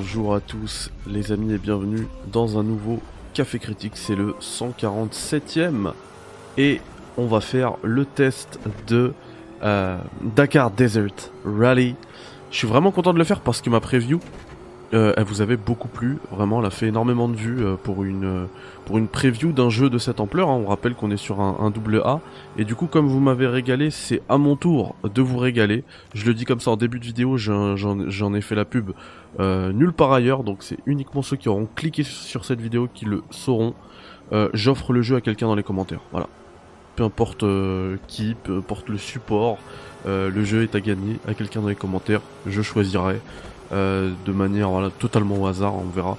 Bonjour 0.00 0.32
à 0.32 0.40
tous 0.40 0.92
les 1.08 1.32
amis 1.32 1.54
et 1.54 1.58
bienvenue 1.58 2.06
dans 2.30 2.56
un 2.56 2.62
nouveau 2.62 3.00
Café 3.34 3.58
Critique, 3.58 3.94
c'est 3.96 4.14
le 4.14 4.36
147ème 4.40 5.90
et 6.56 6.80
on 7.16 7.26
va 7.26 7.40
faire 7.40 7.72
le 7.82 8.04
test 8.04 8.60
de 8.86 9.12
euh, 9.64 9.98
Dakar 10.36 10.70
Desert 10.70 11.32
Rally. 11.44 11.96
Je 12.52 12.58
suis 12.58 12.68
vraiment 12.68 12.92
content 12.92 13.12
de 13.12 13.18
le 13.18 13.24
faire 13.24 13.40
parce 13.40 13.60
que 13.60 13.70
ma 13.70 13.80
preview 13.80 14.20
euh, 14.94 15.12
elle 15.18 15.24
vous 15.24 15.42
avait 15.42 15.58
beaucoup 15.58 15.88
plu, 15.88 16.16
vraiment, 16.32 16.60
elle 16.60 16.66
a 16.66 16.70
fait 16.70 16.86
énormément 16.86 17.28
de 17.28 17.36
vues 17.36 17.62
euh, 17.62 17.74
pour 17.76 18.04
une 18.04 18.24
euh, 18.24 18.44
pour 18.86 18.96
une 18.96 19.06
preview 19.06 19.52
d'un 19.52 19.68
jeu 19.68 19.90
de 19.90 19.98
cette 19.98 20.18
ampleur. 20.18 20.48
Hein. 20.48 20.62
On 20.64 20.68
rappelle 20.68 20.94
qu'on 20.94 21.10
est 21.10 21.18
sur 21.18 21.40
un, 21.40 21.70
double 21.70 22.00
A, 22.06 22.20
et 22.56 22.64
du 22.64 22.74
coup, 22.74 22.86
comme 22.86 23.06
vous 23.06 23.20
m'avez 23.20 23.46
régalé, 23.46 23.90
c'est 23.90 24.22
à 24.30 24.38
mon 24.38 24.56
tour 24.56 24.94
de 25.04 25.20
vous 25.20 25.36
régaler. 25.36 25.84
Je 26.14 26.24
le 26.24 26.32
dis 26.32 26.46
comme 26.46 26.60
ça 26.60 26.70
en 26.70 26.78
début 26.78 26.98
de 26.98 27.04
vidéo, 27.04 27.36
j'en 27.36 28.34
ai 28.34 28.40
fait 28.40 28.54
la 28.54 28.64
pub 28.64 28.92
nulle 29.38 29.92
part 29.92 30.12
ailleurs, 30.12 30.42
donc 30.42 30.62
c'est 30.62 30.78
uniquement 30.86 31.20
ceux 31.20 31.36
qui 31.36 31.50
auront 31.50 31.68
cliqué 31.74 32.02
sur 32.02 32.46
cette 32.46 32.62
vidéo 32.62 32.88
qui 32.92 33.04
le 33.04 33.22
sauront. 33.28 33.74
J'offre 34.54 34.94
le 34.94 35.02
jeu 35.02 35.16
à 35.16 35.20
quelqu'un 35.20 35.48
dans 35.48 35.54
les 35.54 35.62
commentaires, 35.62 36.00
voilà. 36.12 36.28
Peu 36.96 37.04
importe 37.04 37.44
qui, 38.06 38.36
peu 38.42 38.56
importe 38.56 38.88
le 38.88 38.96
support, 38.96 39.58
le 40.06 40.44
jeu 40.44 40.62
est 40.62 40.74
à 40.74 40.80
gagner 40.80 41.18
à 41.28 41.34
quelqu'un 41.34 41.60
dans 41.60 41.68
les 41.68 41.74
commentaires. 41.74 42.22
Je 42.46 42.62
choisirai. 42.62 43.20
Euh, 43.72 44.12
de 44.24 44.32
manière 44.32 44.70
voilà, 44.70 44.90
totalement 44.90 45.42
au 45.42 45.46
hasard, 45.46 45.74
on 45.74 45.88
verra. 45.88 46.16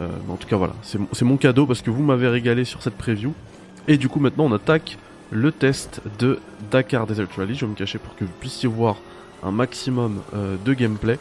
Euh, 0.00 0.08
en 0.28 0.36
tout 0.36 0.48
cas 0.48 0.56
voilà, 0.56 0.74
c'est 0.82 1.24
mon 1.24 1.36
cadeau 1.36 1.66
parce 1.66 1.80
que 1.80 1.90
vous 1.90 2.02
m'avez 2.02 2.28
régalé 2.28 2.64
sur 2.64 2.82
cette 2.82 2.96
preview. 2.96 3.32
Et 3.86 3.96
du 3.96 4.08
coup 4.08 4.20
maintenant 4.20 4.44
on 4.44 4.52
attaque 4.52 4.98
le 5.30 5.52
test 5.52 6.00
de 6.18 6.38
Dakar 6.70 7.06
Desert 7.06 7.28
Rally. 7.36 7.54
Je 7.54 7.64
vais 7.64 7.70
me 7.70 7.76
cacher 7.76 7.98
pour 7.98 8.14
que 8.16 8.24
vous 8.24 8.32
puissiez 8.40 8.68
voir 8.68 8.96
un 9.42 9.50
maximum 9.50 10.20
euh, 10.34 10.56
de 10.64 10.72
gameplay. 10.72 11.18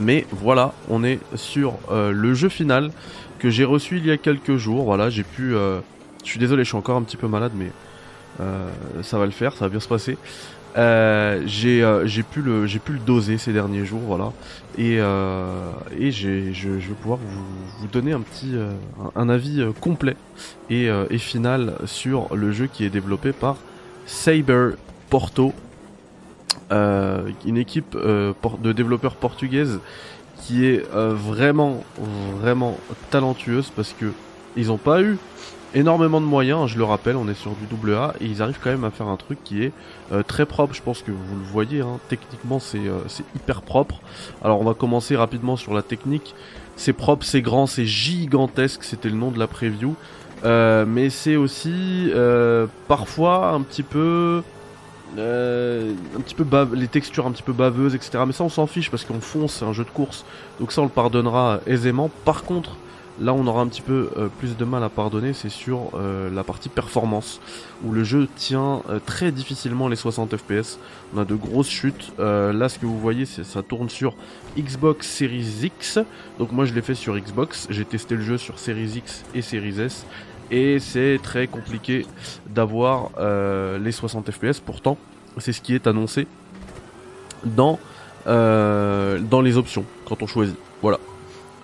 Mais 0.00 0.26
voilà, 0.30 0.74
on 0.88 1.02
est 1.02 1.18
sur 1.34 1.74
le 1.90 2.32
jeu 2.32 2.48
final 2.48 2.92
que 3.40 3.50
j'ai 3.50 3.64
reçu 3.64 3.96
il 3.96 4.06
y 4.06 4.12
a 4.12 4.16
quelques 4.16 4.56
jours. 4.56 4.84
Voilà, 4.84 5.10
j'ai 5.10 5.24
pu... 5.24 5.54
je 5.54 5.80
suis 6.22 6.38
désolé, 6.38 6.62
je 6.62 6.68
suis 6.68 6.76
encore 6.76 6.96
un 6.96 7.02
petit 7.02 7.16
peu 7.16 7.26
malade, 7.26 7.50
mais 7.56 7.72
ça 9.02 9.18
va 9.18 9.24
le 9.24 9.32
faire, 9.32 9.54
ça 9.54 9.64
va 9.64 9.70
bien 9.70 9.80
se 9.80 9.88
passer. 9.88 10.16
Euh, 10.76 11.46
euh, 11.64 12.06
j'ai 12.06 12.22
pu 12.22 12.42
le 12.42 12.66
j'ai 12.66 12.78
pu 12.78 12.92
le 12.92 12.98
doser 12.98 13.38
ces 13.38 13.52
derniers 13.52 13.84
jours 13.84 14.00
voilà. 14.00 14.32
Et 14.76 14.98
euh, 15.00 15.70
et 15.98 16.10
je, 16.12 16.52
je, 16.52 16.68
vais 16.68 16.94
pouvoir 17.00 17.18
vous, 17.18 17.44
vous 17.80 17.86
donner 17.88 18.12
un 18.12 18.20
petit 18.20 18.54
un, 19.16 19.28
avis 19.28 19.64
complet 19.80 20.16
et, 20.70 20.88
et 21.10 21.18
final 21.18 21.74
sur 21.86 22.34
le 22.34 22.52
jeu 22.52 22.68
qui 22.72 22.84
est 22.84 22.90
développé 22.90 23.32
par 23.32 23.56
Saber 24.06 24.70
Porto 25.10 25.52
une 26.70 27.56
équipe 27.56 27.96
de 27.96 28.72
développeurs 28.72 29.16
portugaises 29.16 29.80
qui 30.42 30.66
est 30.66 30.84
vraiment 30.92 31.82
vraiment 32.40 32.78
talentueuse 33.10 33.72
parce 33.74 33.94
que 33.98 34.12
ils 34.56 34.70
ont 34.70 34.78
pas 34.78 35.02
eu 35.02 35.18
énormément 35.74 36.20
de 36.20 36.26
moyens, 36.26 36.68
je 36.68 36.78
le 36.78 36.84
rappelle, 36.84 37.16
on 37.16 37.28
est 37.28 37.34
sur 37.34 37.52
du 37.52 37.66
double 37.66 37.94
A 37.94 38.14
et 38.20 38.26
ils 38.26 38.42
arrivent 38.42 38.58
quand 38.62 38.70
même 38.70 38.84
à 38.84 38.90
faire 38.90 39.08
un 39.08 39.16
truc 39.16 39.42
qui 39.44 39.62
est 39.62 39.72
euh, 40.12 40.22
très 40.22 40.46
propre, 40.46 40.74
je 40.74 40.82
pense 40.82 41.02
que 41.02 41.10
vous 41.10 41.36
le 41.36 41.44
voyez, 41.44 41.80
hein. 41.80 41.98
techniquement 42.08 42.58
euh, 42.74 43.00
c'est 43.06 43.24
hyper 43.36 43.62
propre. 43.62 44.00
Alors 44.42 44.60
on 44.60 44.64
va 44.64 44.74
commencer 44.74 45.16
rapidement 45.16 45.56
sur 45.56 45.74
la 45.74 45.82
technique, 45.82 46.34
c'est 46.76 46.92
propre, 46.92 47.24
c'est 47.24 47.42
grand, 47.42 47.66
c'est 47.66 47.86
gigantesque, 47.86 48.84
c'était 48.84 49.10
le 49.10 49.16
nom 49.16 49.30
de 49.30 49.38
la 49.38 49.46
preview, 49.46 49.94
euh, 50.44 50.84
mais 50.86 51.10
c'est 51.10 51.36
aussi 51.36 52.10
parfois 52.86 53.50
un 53.50 53.60
petit 53.60 53.82
peu... 53.82 54.42
un 55.16 56.20
petit 56.20 56.34
peu 56.34 56.44
les 56.74 56.88
textures 56.88 57.26
un 57.26 57.32
petit 57.32 57.42
peu 57.42 57.52
baveuses 57.52 57.94
etc 57.94 58.22
mais 58.26 58.32
ça 58.32 58.44
on 58.44 58.48
s'en 58.48 58.66
fiche 58.66 58.90
parce 58.90 59.04
qu'on 59.04 59.20
fonce 59.20 59.54
c'est 59.54 59.64
un 59.64 59.72
jeu 59.72 59.84
de 59.84 59.90
course. 59.90 60.24
Donc 60.60 60.72
ça 60.72 60.80
on 60.80 60.84
le 60.84 60.90
pardonnera 60.90 61.60
aisément. 61.66 62.10
Par 62.24 62.44
contre 62.44 62.76
Là, 63.20 63.34
on 63.34 63.46
aura 63.48 63.62
un 63.62 63.66
petit 63.66 63.82
peu 63.82 64.10
euh, 64.16 64.28
plus 64.28 64.56
de 64.56 64.64
mal 64.64 64.84
à 64.84 64.88
pardonner, 64.88 65.32
c'est 65.32 65.48
sur 65.48 65.90
euh, 65.94 66.30
la 66.30 66.44
partie 66.44 66.68
performance, 66.68 67.40
où 67.84 67.90
le 67.90 68.04
jeu 68.04 68.28
tient 68.36 68.82
euh, 68.88 69.00
très 69.04 69.32
difficilement 69.32 69.88
les 69.88 69.96
60 69.96 70.36
FPS. 70.36 70.78
On 71.14 71.18
a 71.18 71.24
de 71.24 71.34
grosses 71.34 71.68
chutes. 71.68 72.12
là, 72.18 72.68
ce 72.68 72.78
que 72.78 72.86
vous 72.86 72.98
voyez, 72.98 73.24
c'est 73.24 73.44
ça 73.44 73.62
tourne 73.62 73.88
sur 73.88 74.14
Xbox 74.56 75.08
Series 75.08 75.64
X. 75.64 75.98
Donc 76.38 76.52
moi, 76.52 76.64
je 76.64 76.74
l'ai 76.74 76.82
fait 76.82 76.94
sur 76.94 77.18
Xbox. 77.18 77.66
J'ai 77.70 77.84
testé 77.84 78.14
le 78.14 78.22
jeu 78.22 78.38
sur 78.38 78.58
Series 78.58 78.98
X 78.98 79.24
et 79.34 79.42
Series 79.42 79.80
S. 79.80 80.06
Et 80.50 80.78
c'est 80.78 81.18
très 81.22 81.46
compliqué 81.46 82.06
d'avoir 82.46 83.10
les 83.80 83.92
60 83.92 84.30
FPS. 84.30 84.60
Pourtant, 84.60 84.98
c'est 85.38 85.52
ce 85.52 85.60
qui 85.60 85.74
est 85.74 85.86
annoncé 85.86 86.26
dans, 87.44 87.78
dans 88.26 89.40
les 89.42 89.56
options 89.56 89.84
quand 90.04 90.22
on 90.22 90.26
choisit. 90.26 90.56
Voilà. 90.82 90.98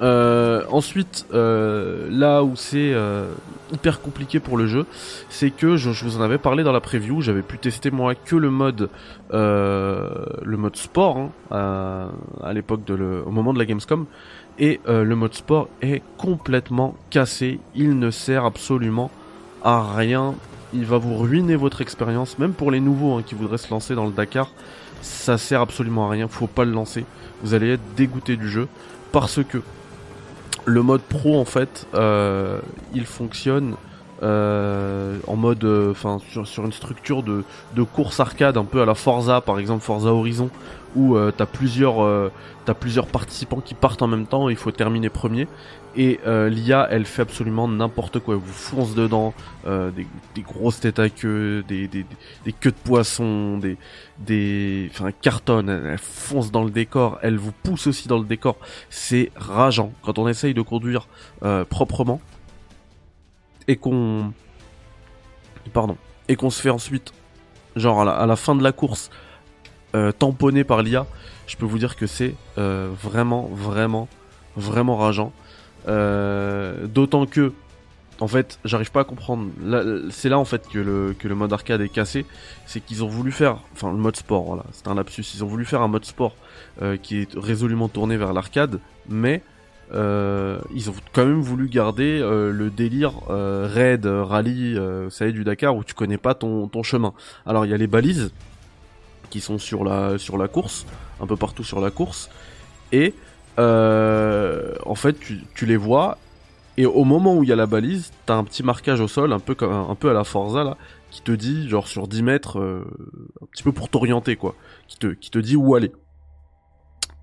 Euh, 0.03 0.65
ensuite, 0.71 1.27
euh, 1.32 2.09
là 2.10 2.43
où 2.43 2.56
c'est 2.56 2.93
euh, 2.93 3.27
hyper 3.72 4.00
compliqué 4.00 4.41
pour 4.41 4.56
le 4.56 4.66
jeu, 4.66 4.87
c'est 5.28 5.50
que 5.50 5.77
je, 5.77 5.91
vous 5.91 6.16
en 6.16 6.21
avais 6.21 6.38
parlé 6.38 6.65
dans 6.65 6.72
la 6.72 6.81
preview. 6.81 7.21
J'avais 7.21 7.43
pu 7.43 7.59
tester 7.59 7.91
moi 7.91 8.15
que 8.15 8.37
le 8.37 8.50
mode, 8.50 8.91
le 9.31 10.56
mode 10.56 10.77
sport 10.77 11.31
hein, 11.50 12.10
à, 12.43 12.53
l'époque 12.53 12.84
de 12.84 12.94
le, 12.94 13.22
au 13.25 13.31
moment 13.31 13.53
de 13.53 13.59
la 13.59 13.66
Gamescom, 13.66 14.06
et 14.59 14.81
le 14.87 15.15
mode 15.15 15.34
sport 15.34 15.69
est 15.82 16.03
complètement 16.16 16.94
cassé. 17.11 17.61
Il 17.75 17.99
ne 17.99 18.11
sert 18.11 18.44
absolument 18.44 19.11
à 19.62 19.94
rien. 19.94 20.34
Il 20.72 20.87
va 20.87 20.99
vous 20.99 21.16
ruiner 21.16 21.55
votre 21.55 21.81
expérience, 21.81 22.38
même 22.38 22.53
pour 22.53 22.72
les 22.72 22.81
nouveaux 22.81 23.16
hein, 23.16 23.22
qui 23.25 23.37
voudraient 23.37 23.59
se 23.59 23.71
lancer 23.71 23.94
dans 23.94 24.06
le 24.06 24.12
Dakar. 24.12 24.50
Ça 25.03 25.38
sert 25.38 25.61
absolument 25.61 26.09
à 26.09 26.11
rien. 26.11 26.26
Faut 26.26 26.47
pas 26.47 26.65
le 26.65 26.72
lancer. 26.72 27.05
Vous 27.43 27.55
allez 27.55 27.72
être 27.72 27.94
dégoûté 27.97 28.37
du 28.37 28.49
jeu 28.49 28.69
parce 29.12 29.44
que 29.44 29.59
le 30.64 30.82
mode 30.82 31.02
pro 31.02 31.38
en 31.38 31.44
fait, 31.44 31.86
euh, 31.94 32.60
il 32.94 33.06
fonctionne 33.06 33.76
euh, 34.22 35.19
en 35.26 35.36
mode, 35.36 35.64
euh, 35.64 35.91
enfin 35.91 36.19
sur, 36.44 36.64
une 36.64 36.72
structure 36.72 37.22
de, 37.22 37.44
de 37.75 37.82
course 37.82 38.20
arcade 38.20 38.56
un 38.56 38.64
peu 38.64 38.80
à 38.80 38.86
la 38.86 38.94
Forza, 38.94 39.41
par 39.41 39.58
exemple 39.58 39.82
Forza 39.82 40.10
Horizon, 40.10 40.50
où 40.97 41.16
euh, 41.16 41.32
t'as 41.36 41.47
plusieurs, 41.47 42.02
euh, 42.02 42.30
as 42.66 42.75
plusieurs 42.75 43.06
participants 43.06 43.60
qui 43.60 43.75
partent 43.75 44.02
en 44.02 44.06
même 44.06 44.26
temps, 44.26 44.48
il 44.48 44.56
faut 44.56 44.70
terminer 44.70 45.08
premier. 45.08 45.48
Et 45.97 46.19
euh, 46.26 46.48
l'IA, 46.48 46.88
elle 46.91 47.04
fait 47.04 47.22
absolument 47.22 47.69
n'importe 47.69 48.19
quoi. 48.19 48.34
Elle 48.34 48.41
vous 48.41 48.52
fonce 48.52 48.94
dedans, 48.97 49.32
des, 49.64 50.42
grosses 50.42 50.81
têtes 50.81 50.98
à 50.98 51.08
queue, 51.08 51.64
des, 51.69 51.86
des, 51.86 52.04
des 52.44 52.52
queues 52.52 52.72
de 52.72 52.76
poisson, 52.76 53.58
des, 53.58 53.76
des, 54.19 54.91
enfin, 54.91 55.10
cartonne. 55.12 55.69
Elle, 55.69 55.98
fonce 55.98 56.50
dans 56.50 56.64
le 56.64 56.70
décor. 56.70 57.19
Elle 57.22 57.38
vous 57.38 57.52
pousse 57.52 57.86
aussi 57.86 58.08
dans 58.08 58.19
le 58.19 58.25
décor. 58.25 58.56
C'est 58.91 59.31
rageant 59.36 59.92
quand 60.02 60.19
on 60.19 60.26
essaye 60.26 60.52
de 60.52 60.62
conduire 60.62 61.06
proprement 61.70 62.20
et 63.69 63.76
qu'on, 63.76 64.32
pardon, 65.72 65.97
et 66.28 66.36
qu'on 66.36 66.50
se 66.50 66.60
fait 66.60 66.70
ensuite, 66.70 67.12
genre 67.76 68.02
à 68.08 68.26
la, 68.26 68.36
fin 68.36 68.54
de 68.54 68.62
la 68.62 68.72
course, 68.72 69.10
euh, 69.94 70.12
tamponné 70.12 70.64
par 70.64 70.82
l'IA, 70.82 71.06
je 71.47 71.56
peux 71.56 71.66
vous 71.66 71.78
dire 71.78 71.97
que 71.97 72.06
c'est 72.06 72.34
euh, 72.58 72.91
vraiment, 73.02 73.48
vraiment, 73.52 74.08
vraiment 74.56 74.97
rageant. 74.97 75.32
Euh, 75.88 76.86
d'autant 76.86 77.26
que, 77.26 77.52
en 78.20 78.28
fait, 78.28 78.58
j'arrive 78.64 78.91
pas 78.91 79.00
à 79.00 79.04
comprendre. 79.04 79.50
C'est 80.10 80.28
là 80.28 80.38
en 80.38 80.44
fait 80.44 80.69
que 80.69 80.78
le, 80.78 81.14
que 81.19 81.28
le 81.28 81.34
mode 81.34 81.52
arcade 81.52 81.81
est 81.81 81.88
cassé. 81.88 82.25
C'est 82.64 82.81
qu'ils 82.81 83.02
ont 83.02 83.08
voulu 83.08 83.32
faire, 83.32 83.58
enfin 83.72 83.91
le 83.91 83.98
mode 83.98 84.16
sport, 84.16 84.44
voilà, 84.44 84.64
c'est 84.72 84.88
un 84.88 84.94
lapsus. 84.94 85.25
Ils 85.34 85.44
ont 85.44 85.48
voulu 85.48 85.64
faire 85.64 85.82
un 85.82 85.88
mode 85.88 86.04
sport 86.04 86.36
qui 87.02 87.22
est 87.22 87.34
résolument 87.36 87.88
tourné 87.88 88.16
vers 88.16 88.32
l'arcade, 88.32 88.78
mais 89.08 89.42
ils 89.93 90.91
ont 90.91 90.94
quand 91.12 91.26
même 91.26 91.41
voulu 91.41 91.69
garder 91.69 92.20
le 92.20 92.70
délire 92.70 93.12
raid, 93.29 94.06
rallye, 94.06 94.79
ça 95.11 95.26
y 95.26 95.29
est, 95.29 95.32
du 95.32 95.44
Dakar 95.44 95.76
où 95.76 95.85
tu 95.85 95.94
connais 95.94 96.19
pas 96.19 96.35
ton, 96.35 96.69
ton 96.69 96.82
chemin. 96.82 97.12
Alors 97.47 97.64
il 97.64 97.70
y 97.70 97.75
a 97.75 97.76
les 97.76 97.87
balises 97.87 98.32
qui 99.31 99.41
sont 99.41 99.58
sur 99.58 99.82
la, 99.85 100.17
sur 100.17 100.38
la 100.38 100.47
course, 100.47 100.87
un 101.20 101.26
peu 101.26 101.37
partout 101.37 101.64
sur 101.64 101.81
la 101.81 101.91
course. 101.91 102.31
Et 102.93 103.14
euh, 103.58 104.75
en 104.87 104.94
fait, 104.94 105.17
tu, 105.19 105.67
les 105.67 105.76
vois. 105.76 106.19
Et 106.76 106.87
au 106.87 107.05
moment 107.05 107.37
où 107.37 107.43
il 107.43 107.49
y 107.49 107.53
a 107.53 107.56
la 107.56 107.67
balise, 107.67 108.12
t'as 108.26 108.35
un 108.35 108.44
petit 108.44 108.62
marquage 108.62 109.00
au 109.00 109.08
sol, 109.08 109.32
un 109.32 109.41
peu 109.41 109.55
comme 109.55 109.73
un 109.73 109.94
peu 109.94 110.11
à 110.11 110.12
la 110.12 110.25
Forza 110.25 110.64
là, 110.64 110.76
qui 111.11 111.23
te 111.23 111.32
dit 111.32 111.69
genre 111.69 111.87
sur 111.87 112.08
10 112.08 112.23
mètres, 112.23 112.58
euh, 112.58 112.85
un 113.43 113.47
petit 113.47 113.62
peu 113.62 113.73
pour 113.73 113.88
t'orienter 113.88 114.37
quoi, 114.37 114.55
qui 114.88 114.99
te 114.99 115.06
qui 115.08 115.31
te 115.31 115.38
dit 115.38 115.56
où 115.56 115.75
aller. 115.75 115.93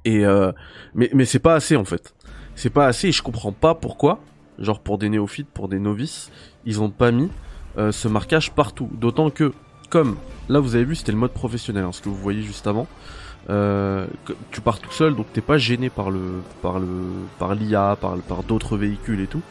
Et 0.05 0.25
euh, 0.25 0.51
mais 0.95 1.09
mais 1.13 1.25
c'est 1.25 1.39
pas 1.39 1.55
assez 1.55 1.75
en 1.75 1.85
fait. 1.85 2.13
C'est 2.55 2.69
pas 2.69 2.87
assez 2.87 3.09
et 3.09 3.11
je 3.11 3.21
comprends 3.21 3.51
pas 3.51 3.75
pourquoi. 3.75 4.19
Genre 4.59 4.79
pour 4.79 4.97
des 4.97 5.09
néophytes, 5.09 5.49
pour 5.49 5.67
des 5.67 5.79
novices, 5.79 6.31
ils 6.65 6.81
ont 6.81 6.89
pas 6.89 7.11
mis 7.11 7.29
ce 7.77 8.07
marquage 8.07 8.51
partout. 8.51 8.89
D'autant 8.91 9.29
que 9.29 9.53
comme 9.89 10.15
là 10.49 10.59
vous 10.59 10.75
avez 10.75 10.85
vu 10.85 10.95
c'était 10.95 11.11
le 11.11 11.17
mode 11.17 11.31
professionnel, 11.31 11.83
hein, 11.83 11.91
ce 11.91 12.01
que 12.01 12.09
vous 12.09 12.15
voyez 12.15 12.41
juste 12.41 12.65
avant. 12.65 12.87
Euh, 13.49 14.05
tu 14.51 14.61
pars 14.61 14.79
tout 14.79 14.91
seul 14.91 15.15
donc 15.15 15.25
t'es 15.33 15.41
pas 15.41 15.57
gêné 15.57 15.89
par 15.89 16.11
le 16.11 16.43
par 16.61 16.79
le 16.79 16.87
par 17.39 17.55
l'IA 17.55 17.97
par 17.99 18.15
par 18.17 18.43
d'autres 18.43 18.77
véhicules 18.77 19.19
et 19.19 19.25
tout 19.25 19.41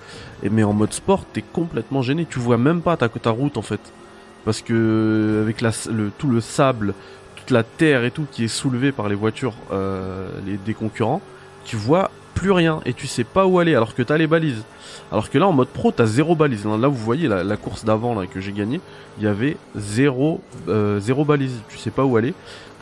et 0.44 0.48
mais 0.48 0.62
en 0.62 0.72
mode 0.72 0.92
sport 0.92 1.24
t'es 1.32 1.42
complètement 1.42 2.00
gêné 2.00 2.24
tu 2.24 2.38
vois 2.38 2.56
même 2.56 2.82
pas 2.82 2.96
ta 2.96 3.08
ta 3.08 3.30
route 3.30 3.56
en 3.56 3.62
fait 3.62 3.80
parce 4.44 4.62
que 4.62 5.40
avec 5.42 5.60
la, 5.60 5.72
le, 5.90 6.12
tout 6.16 6.28
le 6.28 6.40
sable 6.40 6.94
toute 7.34 7.50
la 7.50 7.64
terre 7.64 8.04
et 8.04 8.12
tout 8.12 8.26
qui 8.30 8.44
est 8.44 8.48
soulevé 8.48 8.92
par 8.92 9.08
les 9.08 9.16
voitures 9.16 9.54
euh, 9.72 10.28
les, 10.46 10.56
des 10.56 10.74
concurrents 10.74 11.20
tu 11.64 11.74
vois 11.74 12.12
plus 12.40 12.52
rien 12.52 12.80
et 12.86 12.94
tu 12.94 13.06
sais 13.06 13.22
pas 13.22 13.44
où 13.44 13.58
aller 13.58 13.74
alors 13.74 13.94
que 13.94 14.02
t'as 14.02 14.16
les 14.16 14.26
balises. 14.26 14.64
Alors 15.12 15.28
que 15.28 15.36
là 15.36 15.46
en 15.46 15.52
mode 15.52 15.68
pro 15.68 15.92
t'as 15.92 16.06
zéro 16.06 16.34
balise. 16.34 16.64
Là 16.64 16.88
vous 16.88 16.96
voyez 16.96 17.28
la, 17.28 17.56
course 17.58 17.84
d'avant 17.84 18.18
là 18.18 18.26
que 18.26 18.40
j'ai 18.40 18.52
gagné, 18.52 18.80
il 19.18 19.24
y 19.24 19.26
avait 19.26 19.58
zéro, 19.76 20.40
euh, 20.66 20.98
zéro 21.00 21.26
balise. 21.26 21.60
Tu 21.68 21.76
sais 21.76 21.90
pas 21.90 22.04
où 22.04 22.16
aller. 22.16 22.32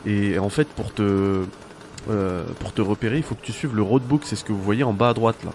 Et 0.05 0.39
en 0.39 0.47
fait 0.47 0.65
pour 0.69 0.93
te, 0.93 1.43
euh, 2.09 2.43
pour 2.59 2.71
te 2.71 2.81
repérer 2.81 3.17
il 3.17 3.23
faut 3.23 3.35
que 3.35 3.43
tu 3.43 3.51
suives 3.51 3.75
le 3.75 3.81
roadbook. 3.81 4.21
C'est 4.23 4.37
ce 4.37 4.45
que 4.45 4.53
vous 4.53 4.61
voyez 4.61 4.85
en 4.85 4.93
bas 4.93 5.09
à 5.09 5.13
droite 5.13 5.43
là. 5.43 5.51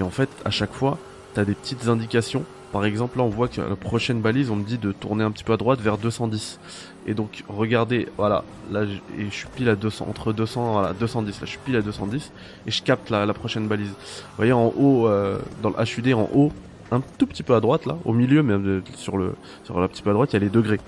Et 0.00 0.02
en 0.02 0.10
fait 0.10 0.30
à 0.46 0.50
chaque 0.50 0.72
fois 0.72 0.96
t'as 1.34 1.44
des 1.44 1.54
petites 1.54 1.86
indications 1.88 2.44
par 2.74 2.84
exemple, 2.86 3.18
là, 3.18 3.22
on 3.22 3.28
voit 3.28 3.46
que 3.46 3.60
la 3.60 3.76
prochaine 3.76 4.20
balise, 4.20 4.50
on 4.50 4.56
me 4.56 4.64
dit 4.64 4.78
de 4.78 4.90
tourner 4.90 5.22
un 5.22 5.30
petit 5.30 5.44
peu 5.44 5.52
à 5.52 5.56
droite 5.56 5.80
vers 5.80 5.96
210. 5.96 6.58
Et 7.06 7.14
donc, 7.14 7.44
regardez, 7.48 8.08
voilà, 8.16 8.42
là, 8.72 8.82
et 8.82 9.26
je 9.26 9.32
suis 9.32 9.46
pile 9.46 9.68
à 9.68 9.76
200, 9.76 10.08
entre 10.10 10.32
200, 10.32 10.72
voilà, 10.72 10.92
210, 10.92 11.34
là, 11.34 11.38
je 11.44 11.50
suis 11.50 11.60
pile 11.64 11.76
à 11.76 11.82
210, 11.82 12.32
et 12.66 12.70
je 12.72 12.82
capte 12.82 13.10
la, 13.10 13.32
prochaine 13.32 13.68
balise. 13.68 13.90
Vous 13.90 14.36
voyez, 14.38 14.52
en 14.52 14.74
haut, 14.76 15.06
euh, 15.06 15.38
dans 15.62 15.70
le 15.70 15.76
HUD, 15.84 16.14
en 16.14 16.28
haut, 16.34 16.50
un 16.90 17.00
tout 17.16 17.28
petit 17.28 17.44
peu 17.44 17.54
à 17.54 17.60
droite, 17.60 17.86
là, 17.86 17.96
au 18.04 18.12
milieu, 18.12 18.42
même 18.42 18.82
sur 18.96 19.18
le, 19.18 19.36
sur 19.62 19.78
la 19.78 19.86
petit 19.86 20.02
peu 20.02 20.10
à 20.10 20.14
droite, 20.14 20.32
il 20.32 20.34
y 20.34 20.36
a 20.38 20.40
les 20.40 20.50
degrés. 20.50 20.80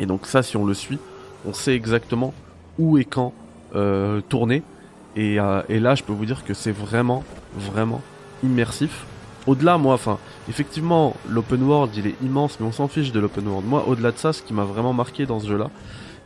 Et 0.00 0.06
donc, 0.06 0.26
ça, 0.26 0.42
si 0.42 0.56
on 0.56 0.64
le 0.64 0.74
suit, 0.74 0.98
on 1.46 1.52
sait 1.52 1.76
exactement 1.76 2.34
où 2.80 2.98
et 2.98 3.04
quand 3.04 3.34
euh, 3.76 4.20
tourner. 4.28 4.64
Euh, 5.16 5.62
et 5.68 5.78
là, 5.78 5.94
je 5.94 6.02
peux 6.02 6.12
vous 6.12 6.26
dire 6.26 6.44
que 6.44 6.54
c'est 6.54 6.72
vraiment, 6.72 7.22
vraiment 7.56 8.02
immersif 8.42 9.06
au-delà, 9.46 9.78
moi, 9.78 9.94
enfin, 9.94 10.18
effectivement, 10.48 11.16
l'open 11.28 11.62
world, 11.62 11.92
il 11.96 12.06
est 12.06 12.14
immense, 12.22 12.58
mais 12.60 12.66
on 12.66 12.72
s'en 12.72 12.88
fiche 12.88 13.12
de 13.12 13.20
l'open 13.20 13.46
world. 13.46 13.66
Moi, 13.66 13.84
au-delà 13.88 14.12
de 14.12 14.18
ça, 14.18 14.32
ce 14.32 14.42
qui 14.42 14.52
m'a 14.52 14.64
vraiment 14.64 14.92
marqué 14.92 15.26
dans 15.26 15.40
ce 15.40 15.48
jeu-là, 15.48 15.70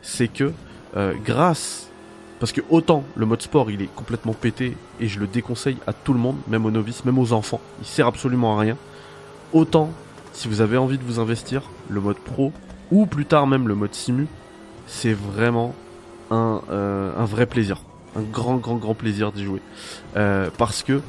c'est 0.01 0.27
que 0.27 0.51
euh, 0.95 1.13
grâce, 1.25 1.89
parce 2.39 2.51
que 2.51 2.61
autant 2.69 3.03
le 3.15 3.25
mode 3.25 3.41
sport, 3.41 3.71
il 3.71 3.81
est 3.81 3.93
complètement 3.95 4.33
pété 4.33 4.77
et 4.99 5.07
je 5.07 5.19
le 5.19 5.27
déconseille 5.27 5.77
à 5.87 5.93
tout 5.93 6.13
le 6.13 6.19
monde, 6.19 6.37
même 6.47 6.65
aux 6.65 6.71
novices, 6.71 7.05
même 7.05 7.17
aux 7.17 7.33
enfants, 7.33 7.59
il 7.81 7.87
sert 7.87 8.07
absolument 8.07 8.57
à 8.57 8.61
rien. 8.61 8.77
Autant, 9.53 9.91
si 10.33 10.47
vous 10.47 10.61
avez 10.61 10.77
envie 10.77 10.97
de 10.97 11.03
vous 11.03 11.19
investir, 11.19 11.63
le 11.89 11.99
mode 11.99 12.17
pro 12.17 12.51
ou 12.91 13.05
plus 13.05 13.25
tard 13.25 13.47
même 13.47 13.67
le 13.67 13.75
mode 13.75 13.93
simu, 13.93 14.27
c'est 14.85 15.13
vraiment 15.13 15.73
un, 16.31 16.61
euh, 16.69 17.11
vrai 17.19 17.45
plaisir, 17.45 17.81
un 18.15 18.21
grand, 18.21 18.57
grand, 18.57 18.75
grand 18.75 18.93
plaisir 18.93 19.31
d'y 19.31 19.43
jouer, 19.43 19.61
euh, 20.15 20.49
parce 20.57 20.83
que 20.83 21.01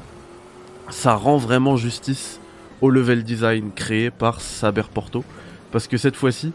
ça 0.90 1.14
rend 1.14 1.36
vraiment 1.36 1.76
justice 1.76 2.40
au 2.80 2.90
level 2.90 3.24
design 3.24 3.70
créé 3.74 4.10
par 4.10 4.40
Saber 4.40 4.84
Porto. 4.92 5.24
Parce 5.72 5.86
que 5.86 5.96
cette 5.96 6.16
fois-ci, 6.16 6.52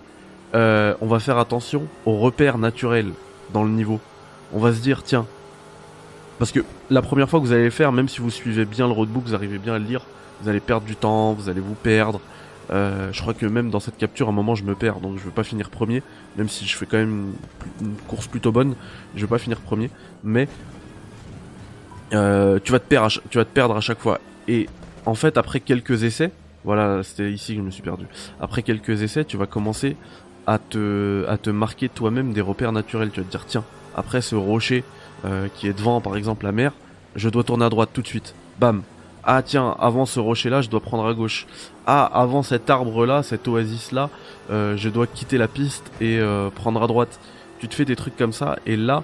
euh, 0.56 0.94
on 1.01 1.07
va 1.07 1.19
faire 1.19 1.38
attention 1.38 1.83
aux 2.06 2.18
repères 2.18 2.57
naturels 2.57 3.12
dans 3.53 3.63
le 3.63 3.69
niveau. 3.69 4.00
On 4.53 4.59
va 4.59 4.74
se 4.74 4.80
dire, 4.80 5.03
tiens, 5.03 5.25
parce 6.39 6.51
que 6.51 6.62
la 6.89 7.01
première 7.01 7.30
fois 7.30 7.39
que 7.39 7.45
vous 7.45 7.53
allez 7.53 7.65
le 7.65 7.69
faire, 7.69 7.91
même 7.91 8.09
si 8.09 8.19
vous 8.19 8.30
suivez 8.30 8.65
bien 8.65 8.88
le 8.88 8.94
roadbook, 8.94 9.24
vous 9.25 9.35
arrivez 9.35 9.57
bien 9.57 9.75
à 9.75 9.80
le 9.80 9.85
lire, 9.85 10.01
vous 10.41 10.50
allez 10.50 10.59
perdre 10.59 10.85
du 10.85 10.95
temps, 10.95 11.33
vous 11.33 11.50
allez 11.50 11.62
vous 11.62 11.75
perdre. 11.75 12.19
Euh, 12.71 13.09
je 13.12 13.21
crois 13.21 13.33
que 13.33 13.45
même 13.45 13.69
dans 13.69 13.80
cette 13.80 13.97
capture, 13.97 14.27
à 14.27 14.30
un 14.31 14.33
moment, 14.33 14.56
je 14.56 14.63
me 14.63 14.74
perds, 14.74 15.00
donc 15.00 15.18
je 15.18 15.24
veux 15.24 15.31
pas 15.31 15.44
finir 15.44 15.69
premier, 15.69 16.01
même 16.38 16.50
si 16.50 16.65
je 16.65 16.75
fais 16.75 16.85
quand 16.85 16.97
même 16.97 17.33
une 17.81 17.95
course 18.07 18.27
plutôt 18.27 18.51
bonne, 18.51 18.75
je 19.15 19.21
veux 19.21 19.27
pas 19.27 19.38
finir 19.38 19.59
premier, 19.59 19.89
mais 20.24 20.47
euh, 22.13 22.60
tu 22.63 22.71
vas 22.71 22.80
te 22.80 22.86
perdre, 22.86 23.75
à 23.75 23.81
chaque 23.81 24.00
fois. 24.00 24.19
Et 24.48 24.68
en 25.06 25.15
fait, 25.15 25.38
après 25.38 25.60
quelques 25.60 26.04
essais, 26.04 26.31
voilà, 26.63 27.04
c'était 27.04 27.31
ici 27.31 27.54
que 27.54 27.60
je 27.60 27.65
me 27.65 27.71
suis 27.71 27.81
perdu. 27.81 28.06
Après 28.39 28.62
quelques 28.62 29.01
essais, 29.01 29.25
tu 29.25 29.38
vas 29.38 29.45
commencer 29.45 29.95
à 30.48 30.60
te, 30.60 31.25
à 31.27 31.38
te 31.38 31.50
marquer 31.50 31.89
toi-même 31.89 32.33
des 32.33 32.42
repères 32.42 32.71
naturels. 32.71 33.12
Tu 33.12 33.19
vas 33.19 33.25
te 33.25 33.31
dire, 33.31 33.45
tiens, 33.45 33.63
après 33.95 34.21
ce 34.21 34.36
rocher 34.36 34.83
euh, 35.25 35.48
qui 35.56 35.68
est 35.68 35.74
devant, 35.74 36.01
par 36.01 36.15
exemple, 36.15 36.45
la 36.45 36.51
mer, 36.51 36.74
je 37.15 37.30
dois 37.30 37.44
tourner 37.44 37.65
à 37.65 37.69
droite 37.69 37.89
tout 37.94 38.01
de 38.01 38.07
suite. 38.07 38.36
Bam. 38.59 38.83
Ah 39.25 39.42
tiens, 39.42 39.75
avant 39.80 40.06
ce 40.06 40.19
rocher-là, 40.19 40.62
je 40.62 40.69
dois 40.69 40.81
prendre 40.81 41.06
à 41.06 41.13
gauche. 41.13 41.48
Ah, 41.88 42.04
avant 42.06 42.44
cet 42.44 42.69
arbre-là, 42.69 43.24
cette 43.24 43.48
oasis-là, 43.48 44.09
euh, 44.51 44.75
je 44.75 44.89
dois 44.89 45.07
quitter 45.07 45.38
la 45.38 45.48
piste 45.48 45.92
et 46.01 46.19
prendre 46.56 46.83
à 46.83 46.88
droite. 46.88 47.19
Tu 47.59 47.69
te 47.69 47.75
fais 47.75 47.86
des 47.86 47.95
trucs 47.95 48.18
comme 48.18 48.33
ça, 48.33 48.57
et 48.66 48.75
là, 48.75 49.04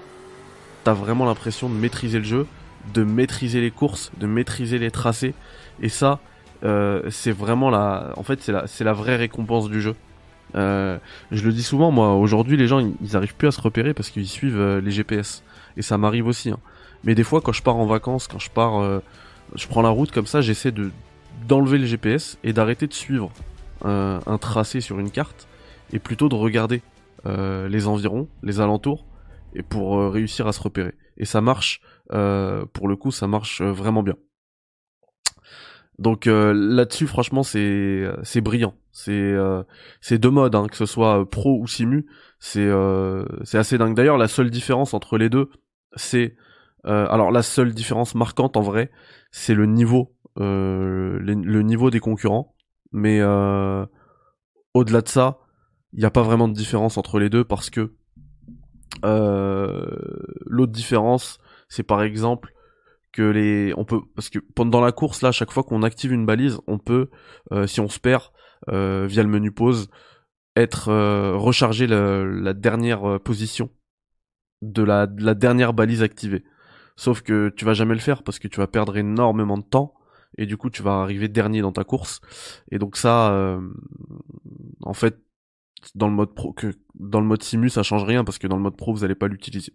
t'as 0.84 0.92
vraiment 0.92 1.24
l'impression 1.24 1.70
de 1.70 1.74
maîtriser 1.74 2.18
le 2.18 2.24
jeu 2.24 2.46
de 2.94 3.04
maîtriser 3.04 3.60
les 3.60 3.70
courses, 3.70 4.10
de 4.18 4.26
maîtriser 4.26 4.78
les 4.78 4.90
tracés. 4.90 5.34
Et 5.82 5.88
ça, 5.88 6.20
euh, 6.64 7.02
c'est 7.10 7.32
vraiment 7.32 7.70
la, 7.70 8.12
en 8.16 8.22
fait, 8.22 8.42
c'est 8.42 8.52
la, 8.52 8.66
c'est 8.66 8.84
la 8.84 8.92
vraie 8.92 9.16
récompense 9.16 9.68
du 9.68 9.80
jeu. 9.80 9.94
Euh, 10.56 10.98
je 11.30 11.44
le 11.44 11.52
dis 11.52 11.62
souvent, 11.62 11.90
moi, 11.90 12.14
aujourd'hui, 12.14 12.56
les 12.56 12.66
gens, 12.66 12.80
ils 13.00 13.16
arrivent 13.16 13.36
plus 13.36 13.48
à 13.48 13.52
se 13.52 13.60
repérer 13.60 13.94
parce 13.94 14.10
qu'ils 14.10 14.26
suivent 14.26 14.58
euh, 14.58 14.80
les 14.80 14.90
GPS. 14.90 15.42
Et 15.76 15.82
ça 15.82 15.96
m'arrive 15.96 16.26
aussi. 16.26 16.50
Hein. 16.50 16.58
Mais 17.04 17.14
des 17.14 17.24
fois, 17.24 17.40
quand 17.40 17.52
je 17.52 17.62
pars 17.62 17.76
en 17.76 17.86
vacances, 17.86 18.26
quand 18.28 18.38
je 18.38 18.50
pars, 18.50 19.00
je 19.54 19.66
prends 19.68 19.80
la 19.80 19.88
route 19.88 20.10
comme 20.10 20.26
ça, 20.26 20.42
j'essaie 20.42 20.70
de 20.70 20.90
d'enlever 21.48 21.78
le 21.78 21.86
GPS 21.86 22.36
et 22.44 22.52
d'arrêter 22.52 22.86
de 22.86 22.92
suivre 22.92 23.32
un 23.82 24.38
tracé 24.38 24.82
sur 24.82 24.98
une 24.98 25.10
carte 25.10 25.48
et 25.94 25.98
plutôt 25.98 26.28
de 26.28 26.34
regarder 26.34 26.82
les 27.24 27.86
environs, 27.86 28.28
les 28.42 28.60
alentours, 28.60 29.06
et 29.54 29.62
pour 29.62 30.12
réussir 30.12 30.46
à 30.46 30.52
se 30.52 30.60
repérer. 30.60 30.92
Et 31.16 31.24
ça 31.24 31.40
marche 31.40 31.80
euh, 32.12 32.64
pour 32.72 32.88
le 32.88 32.96
coup, 32.96 33.10
ça 33.10 33.26
marche 33.26 33.60
euh, 33.60 33.72
vraiment 33.72 34.02
bien. 34.02 34.16
Donc 35.98 36.26
euh, 36.26 36.52
là-dessus, 36.54 37.06
franchement, 37.06 37.42
c'est 37.42 38.10
c'est 38.22 38.40
brillant. 38.40 38.74
C'est 38.92 39.34
c'est 40.00 40.18
deux 40.18 40.30
modes, 40.30 40.54
hein, 40.54 40.66
que 40.66 40.76
ce 40.76 40.86
soit 40.86 41.28
pro 41.28 41.58
ou 41.60 41.66
simu, 41.66 42.06
c'est 42.38 42.68
c'est 43.44 43.58
assez 43.58 43.78
dingue. 43.78 43.94
D'ailleurs, 43.94 44.18
la 44.18 44.28
seule 44.28 44.50
différence 44.50 44.94
entre 44.94 45.18
les 45.18 45.28
deux, 45.28 45.50
c'est 45.94 46.36
alors 46.84 47.30
la 47.30 47.42
seule 47.42 47.74
différence 47.74 48.14
marquante 48.14 48.56
en 48.56 48.62
vrai, 48.62 48.90
c'est 49.30 49.54
le 49.54 49.66
niveau 49.66 50.16
le 50.36 51.60
niveau 51.62 51.90
des 51.90 52.00
concurrents. 52.00 52.54
Mais 52.92 53.22
au-delà 54.74 55.02
de 55.02 55.08
ça, 55.08 55.38
il 55.92 56.00
n'y 56.00 56.06
a 56.06 56.10
pas 56.10 56.22
vraiment 56.22 56.48
de 56.48 56.54
différence 56.54 56.96
entre 56.96 57.18
les 57.18 57.28
deux 57.28 57.44
parce 57.44 57.70
que 57.70 57.92
l'autre 59.04 60.72
différence, 60.72 61.38
c'est 61.70 61.84
par 61.84 62.02
exemple 62.02 62.52
que 63.12 63.22
les 63.22 63.72
on 63.76 63.84
peut 63.84 64.00
parce 64.14 64.28
que 64.28 64.38
pendant 64.38 64.80
la 64.80 64.92
course 64.92 65.22
là 65.22 65.32
chaque 65.32 65.50
fois 65.50 65.62
qu'on 65.62 65.82
active 65.82 66.12
une 66.12 66.26
balise 66.26 66.58
on 66.66 66.78
peut 66.78 67.08
euh, 67.52 67.66
si 67.66 67.80
on 67.80 67.88
se 67.88 67.98
perd 67.98 68.24
euh, 68.68 69.06
via 69.08 69.22
le 69.22 69.28
menu 69.28 69.50
pause 69.50 69.88
être 70.56 70.88
euh, 70.88 71.36
recharger 71.36 71.86
la 71.86 72.52
dernière 72.52 73.20
position 73.20 73.70
de 74.62 74.82
la, 74.82 75.08
la 75.16 75.34
dernière 75.34 75.72
balise 75.72 76.02
activée. 76.02 76.44
Sauf 76.96 77.22
que 77.22 77.48
tu 77.56 77.64
vas 77.64 77.72
jamais 77.72 77.94
le 77.94 78.00
faire 78.00 78.22
parce 78.22 78.38
que 78.38 78.48
tu 78.48 78.58
vas 78.58 78.66
perdre 78.66 78.96
énormément 78.98 79.56
de 79.56 79.62
temps 79.62 79.94
et 80.36 80.44
du 80.44 80.58
coup 80.58 80.68
tu 80.68 80.82
vas 80.82 81.00
arriver 81.00 81.28
dernier 81.28 81.62
dans 81.62 81.72
ta 81.72 81.84
course. 81.84 82.20
Et 82.70 82.78
donc 82.78 82.96
ça 82.96 83.58
en 84.82 84.92
fait 84.92 85.18
dans 85.94 86.08
le 86.08 86.14
mode 86.14 86.34
pro 86.34 86.52
que 86.52 86.72
dans 86.94 87.20
le 87.20 87.26
mode 87.26 87.42
simu 87.42 87.70
ça 87.70 87.82
change 87.82 88.04
rien 88.04 88.24
parce 88.24 88.38
que 88.38 88.46
dans 88.46 88.56
le 88.56 88.62
mode 88.62 88.76
pro 88.76 88.92
vous 88.92 89.04
allez 89.04 89.14
pas 89.14 89.28
l'utiliser 89.28 89.72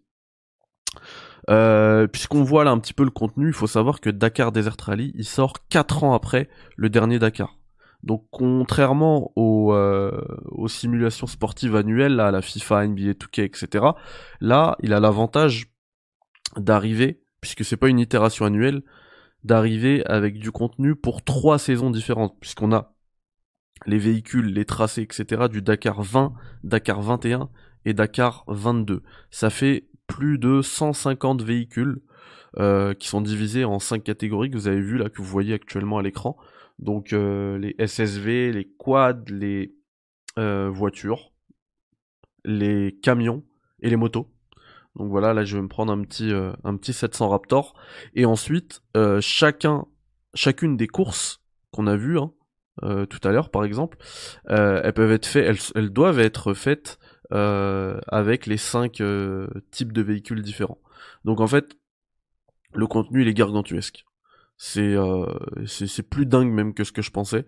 euh, 1.50 2.08
puisqu'on 2.08 2.44
voit 2.44 2.64
là 2.64 2.72
un 2.72 2.80
petit 2.80 2.94
peu 2.94 3.04
le 3.04 3.12
contenu, 3.12 3.48
il 3.48 3.54
faut 3.54 3.68
savoir 3.68 4.00
que 4.00 4.10
Dakar 4.10 4.52
Desert 4.52 4.78
Rally, 4.82 5.12
il 5.16 5.26
sort 5.26 5.54
4 5.70 6.04
ans 6.04 6.14
après 6.14 6.50
le 6.76 6.90
dernier 6.90 7.20
Dakar. 7.20 7.58
Donc 8.04 8.26
contrairement 8.32 9.32
aux, 9.36 9.74
euh, 9.74 10.12
aux 10.52 10.68
simulations 10.68 11.28
sportives 11.28 11.76
annuelles, 11.76 12.16
là, 12.16 12.32
la 12.32 12.42
FIFA, 12.42 12.88
NBA 12.88 13.14
2K, 13.14 13.42
etc., 13.44 13.86
là, 14.42 14.76
il 14.82 14.94
a 14.94 15.00
l'avantage 15.00 15.72
d'arriver, 16.58 17.22
puisque 17.42 17.66
c'est 17.66 17.78
pas 17.78 17.90
une 17.90 18.00
itération 18.00 18.46
annuelle, 18.46 18.84
d'arriver 19.44 20.06
avec 20.06 20.40
du 20.40 20.52
contenu 20.52 20.96
pour 20.96 21.24
trois 21.24 21.60
saisons 21.60 21.92
différentes, 21.92 22.36
puisqu'on 22.40 22.74
a 22.74 22.94
les 23.86 23.98
véhicules, 24.00 24.54
les 24.54 24.66
tracés, 24.66 25.02
etc., 25.02 25.44
du 25.50 25.62
Dakar 25.62 26.02
20, 26.02 26.34
Dakar 26.64 27.02
21 27.02 27.50
et 27.86 27.94
Dakar 27.94 28.44
22. 28.48 29.04
Ça 29.30 29.50
fait 29.50 29.88
plus 30.08 30.38
de 30.38 30.62
150 30.62 31.42
véhicules 31.42 32.02
euh, 32.58 32.94
qui 32.94 33.10
sont 33.10 33.20
divisés 33.20 33.66
en 33.66 33.80
5 33.80 34.02
catégories 34.02 34.50
que 34.50 34.56
vous 34.56 34.70
avez 34.70 34.80
vu 34.80 34.98
là, 34.98 35.10
que 35.10 35.18
vous 35.18 35.26
voyez 35.26 35.54
actuellement 35.54 35.98
à 35.98 36.02
l'écran. 36.02 36.38
Donc 36.80 37.12
euh, 37.12 37.58
les 37.58 37.76
SSV, 37.86 38.54
les 38.54 38.66
quads, 38.78 39.26
les 39.28 39.76
euh, 40.40 40.70
voitures, 40.70 41.34
les 42.46 42.98
camions 43.04 43.44
et 43.82 43.90
les 43.90 43.98
motos. 43.98 44.32
Donc 44.96 45.10
voilà, 45.10 45.34
là 45.34 45.44
je 45.44 45.58
vais 45.58 45.64
me 45.64 45.68
prendre 45.68 45.92
un 45.92 46.02
petit, 46.04 46.32
un 46.32 46.78
petit 46.78 46.94
700 46.94 47.28
Raptor. 47.28 47.74
Et 48.14 48.24
ensuite, 48.24 48.82
chacun, 49.20 49.86
chacune 50.34 50.78
des 50.78 50.88
courses 50.88 51.42
qu'on 51.72 51.88
a 51.88 51.98
vues 51.98 52.18
hein, 52.18 52.32
tout 52.82 53.20
à 53.26 53.34
l'heure 53.34 53.50
par 53.50 53.66
exemple, 53.66 53.98
elles 54.48 54.94
peuvent 54.94 55.12
être 55.12 55.26
faites, 55.26 55.74
elles, 55.76 55.90
doivent 55.90 56.20
être 56.20 56.54
faites 56.54 56.98
avec 57.32 58.46
les 58.46 58.58
cinq 58.58 59.02
euh, 59.02 59.48
types 59.72 59.94
de 59.94 60.02
véhicules 60.02 60.42
différents. 60.42 60.80
Donc 61.24 61.40
en 61.40 61.48
fait, 61.48 61.78
le 62.74 62.88
contenu 62.88 63.22
il 63.22 63.28
est 63.28 63.34
gargantuesque. 63.34 64.06
C'est 64.58 64.96
euh, 64.96 65.26
c'est 65.66 66.10
plus 66.10 66.26
dingue 66.26 66.52
même 66.52 66.74
que 66.74 66.84
ce 66.84 66.92
que 66.92 67.02
je 67.02 67.12
pensais, 67.12 67.46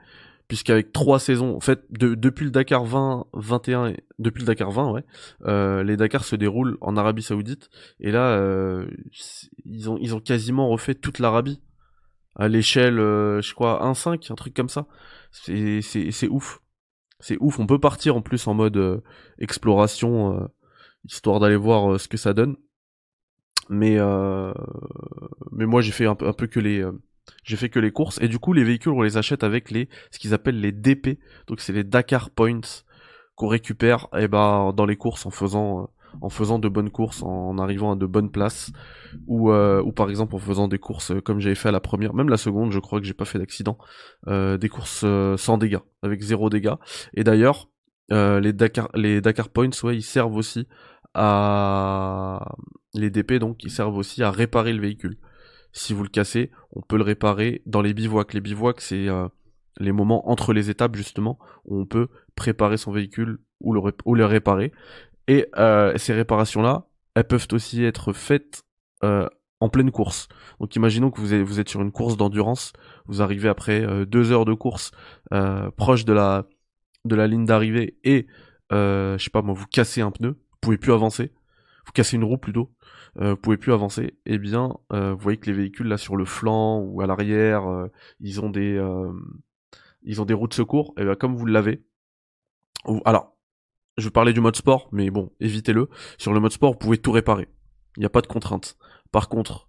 puisqu'avec 0.47 0.91
trois 0.93 1.19
saisons, 1.19 1.55
en 1.55 1.59
fait, 1.59 1.85
depuis 1.89 2.45
le 2.45 2.51
Dakar 2.51 2.85
20, 2.85 3.25
21, 3.33 3.87
et, 3.87 4.03
depuis 4.19 4.41
le 4.41 4.47
Dakar 4.47 4.71
20, 4.71 4.91
ouais, 4.91 5.03
euh, 5.45 5.83
les 5.83 5.97
Dakar 5.97 6.23
se 6.23 6.35
déroulent 6.35 6.77
en 6.81 6.95
Arabie 6.97 7.21
Saoudite, 7.21 7.69
et 7.99 8.11
là, 8.11 8.37
euh, 8.37 8.87
ils 9.65 9.89
ont 9.89 9.97
ils 9.99 10.15
ont 10.15 10.19
quasiment 10.19 10.69
refait 10.69 10.95
toute 10.95 11.19
l'Arabie 11.19 11.61
à 12.35 12.47
l'échelle, 12.47 12.99
euh, 12.99 13.41
je 13.41 13.53
crois, 13.53 13.83
1.5, 13.83 14.31
un 14.31 14.35
truc 14.35 14.53
comme 14.53 14.69
ça. 14.69 14.87
C'est 15.31 15.81
c'est 15.81 16.11
c'est 16.11 16.27
ouf, 16.29 16.61
c'est 17.19 17.37
ouf. 17.39 17.59
On 17.59 17.67
peut 17.67 17.79
partir 17.79 18.15
en 18.15 18.21
plus 18.21 18.47
en 18.47 18.53
mode 18.53 18.77
euh, 18.77 19.01
exploration, 19.39 20.39
euh, 20.41 20.47
histoire 21.05 21.39
d'aller 21.39 21.55
voir 21.55 21.99
ce 21.99 22.07
que 22.07 22.17
ça 22.17 22.33
donne. 22.33 22.55
Mais 23.69 23.97
mais 25.51 25.65
moi 25.65 25.81
j'ai 25.81 25.91
fait 25.91 26.05
un 26.05 26.15
peu 26.15 26.25
un 26.27 26.33
peu 26.33 26.47
que 26.47 26.59
les 26.61 26.85
j'ai 27.43 27.57
fait 27.57 27.69
que 27.69 27.79
les 27.79 27.91
courses 27.91 28.19
et 28.21 28.27
du 28.27 28.39
coup 28.39 28.53
les 28.53 28.63
véhicules 28.63 28.91
on 28.93 29.01
les 29.01 29.17
achète 29.17 29.43
avec 29.43 29.71
les 29.71 29.89
ce 30.11 30.19
qu'ils 30.19 30.33
appellent 30.33 30.59
les 30.59 30.71
DP 30.71 31.19
donc 31.47 31.59
c'est 31.59 31.73
les 31.73 31.83
Dakar 31.83 32.29
Points 32.29 32.83
qu'on 33.35 33.47
récupère 33.47 34.07
eh 34.17 34.27
ben 34.27 34.73
dans 34.73 34.85
les 34.85 34.95
courses 34.95 35.25
en 35.25 35.31
faisant 35.31 35.81
euh, 35.81 35.85
en 36.21 36.29
faisant 36.29 36.59
de 36.59 36.69
bonnes 36.69 36.89
courses 36.89 37.23
en 37.23 37.57
arrivant 37.57 37.93
à 37.93 37.95
de 37.95 38.05
bonnes 38.05 38.31
places 38.31 38.71
ou 39.27 39.51
euh, 39.51 39.83
par 39.91 40.09
exemple 40.09 40.35
en 40.35 40.39
faisant 40.39 40.67
des 40.67 40.79
courses 40.79 41.11
euh, 41.11 41.21
comme 41.21 41.39
j'avais 41.39 41.55
fait 41.55 41.69
à 41.69 41.71
la 41.71 41.79
première 41.79 42.13
même 42.13 42.29
la 42.29 42.37
seconde 42.37 42.71
je 42.71 42.79
crois 42.79 42.99
que 42.99 43.05
j'ai 43.05 43.13
pas 43.13 43.25
fait 43.25 43.39
d'accident 43.39 43.77
des 44.27 44.69
courses 44.69 45.05
sans 45.37 45.57
dégâts 45.57 45.79
avec 46.01 46.21
zéro 46.21 46.49
dégâts 46.49 46.75
et 47.13 47.23
d'ailleurs 47.23 47.69
les 48.09 48.53
Dakar 48.53 49.49
Points 49.49 49.69
ouais 49.83 49.97
ils 49.97 50.03
servent 50.03 50.35
aussi 50.35 50.67
à 51.13 52.55
les 52.93 53.09
DP 53.09 53.33
donc 53.33 53.63
ils 53.63 53.71
servent 53.71 53.97
aussi 53.97 54.23
à 54.23 54.31
réparer 54.31 54.73
le 54.73 54.81
véhicule 54.81 55.17
si 55.77 55.93
vous 55.93 56.03
le 56.03 56.09
cassez, 56.09 56.51
on 56.71 56.81
peut 56.81 56.97
le 56.97 57.03
réparer 57.03 57.61
dans 57.65 57.81
les 57.81 57.93
bivouacs. 57.93 58.33
Les 58.33 58.41
bivouacs, 58.41 58.81
c'est 58.81 59.07
euh, 59.07 59.27
les 59.79 59.91
moments 59.91 60.29
entre 60.29 60.53
les 60.53 60.69
étapes, 60.69 60.95
justement, 60.95 61.37
où 61.65 61.79
on 61.79 61.85
peut 61.85 62.07
préparer 62.35 62.77
son 62.77 62.91
véhicule 62.91 63.39
ou 63.59 63.73
le, 63.73 63.81
ou 64.05 64.15
le 64.15 64.25
réparer. 64.25 64.71
Et 65.27 65.47
euh, 65.57 65.97
ces 65.97 66.13
réparations-là, 66.13 66.87
elles 67.15 67.27
peuvent 67.27 67.47
aussi 67.51 67.83
être 67.83 68.13
faites 68.13 68.63
euh, 69.03 69.27
en 69.59 69.69
pleine 69.69 69.91
course. 69.91 70.27
Donc 70.59 70.75
imaginons 70.75 71.11
que 71.11 71.19
vous 71.19 71.33
êtes, 71.33 71.41
vous 71.41 71.59
êtes 71.59 71.69
sur 71.69 71.81
une 71.81 71.91
course 71.91 72.17
d'endurance, 72.17 72.73
vous 73.05 73.21
arrivez 73.21 73.49
après 73.49 74.05
deux 74.05 74.31
heures 74.31 74.45
de 74.45 74.53
course 74.53 74.91
proche 75.75 76.05
de 76.05 76.13
la, 76.13 76.45
de 77.05 77.15
la 77.15 77.27
ligne 77.27 77.45
d'arrivée 77.45 77.97
et, 78.03 78.27
je 78.71 79.17
sais 79.19 79.29
pas 79.31 79.41
moi, 79.41 79.55
vous 79.55 79.65
cassez 79.65 80.01
un 80.01 80.11
pneu, 80.11 80.29
vous 80.29 80.57
pouvez 80.61 80.77
plus 80.77 80.93
avancer, 80.93 81.31
vous 81.87 81.91
cassez 81.91 82.17
une 82.17 82.23
roue 82.23 82.37
plutôt, 82.37 82.71
euh, 83.19 83.31
vous 83.31 83.37
pouvez 83.37 83.57
plus 83.57 83.73
avancer, 83.73 84.17
eh 84.25 84.37
bien, 84.37 84.77
euh, 84.93 85.13
vous 85.13 85.19
voyez 85.19 85.37
que 85.37 85.47
les 85.47 85.53
véhicules 85.53 85.87
là 85.87 85.97
sur 85.97 86.15
le 86.15 86.25
flanc 86.25 86.79
ou 86.79 87.01
à 87.01 87.07
l'arrière, 87.07 87.67
euh, 87.67 87.87
ils 88.19 88.41
ont 88.41 88.49
des, 88.49 88.79
ils 90.03 90.21
ont 90.21 90.25
des 90.25 90.33
roues 90.33 90.47
de 90.47 90.53
secours. 90.53 90.93
Et 90.97 91.03
bien, 91.03 91.15
comme 91.15 91.35
vous 91.35 91.45
l'avez, 91.45 91.83
alors, 93.05 93.36
je 93.97 94.09
parler 94.09 94.33
du 94.33 94.41
mode 94.41 94.55
sport, 94.55 94.89
mais 94.91 95.09
bon, 95.09 95.31
évitez-le. 95.39 95.89
Sur 96.17 96.33
le 96.33 96.39
mode 96.39 96.51
sport, 96.51 96.73
vous 96.73 96.77
pouvez 96.77 96.97
tout 96.97 97.11
réparer. 97.11 97.47
Il 97.97 98.01
n'y 98.01 98.05
a 98.05 98.09
pas 98.09 98.21
de 98.21 98.27
contrainte. 98.27 98.77
Par 99.11 99.29
contre, 99.29 99.67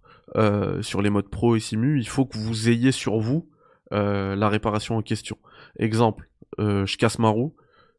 sur 0.81 1.01
les 1.01 1.09
modes 1.09 1.29
pro 1.29 1.55
et 1.55 1.59
simu, 1.59 1.99
il 1.99 2.07
faut 2.07 2.25
que 2.25 2.37
vous 2.37 2.69
ayez 2.69 2.91
sur 2.91 3.17
vous 3.19 3.49
la 3.91 4.49
réparation 4.49 4.97
en 4.97 5.01
question. 5.01 5.37
Exemple, 5.79 6.29
je 6.59 6.97
casse 6.97 7.17
ma 7.17 7.29
roue, 7.29 7.55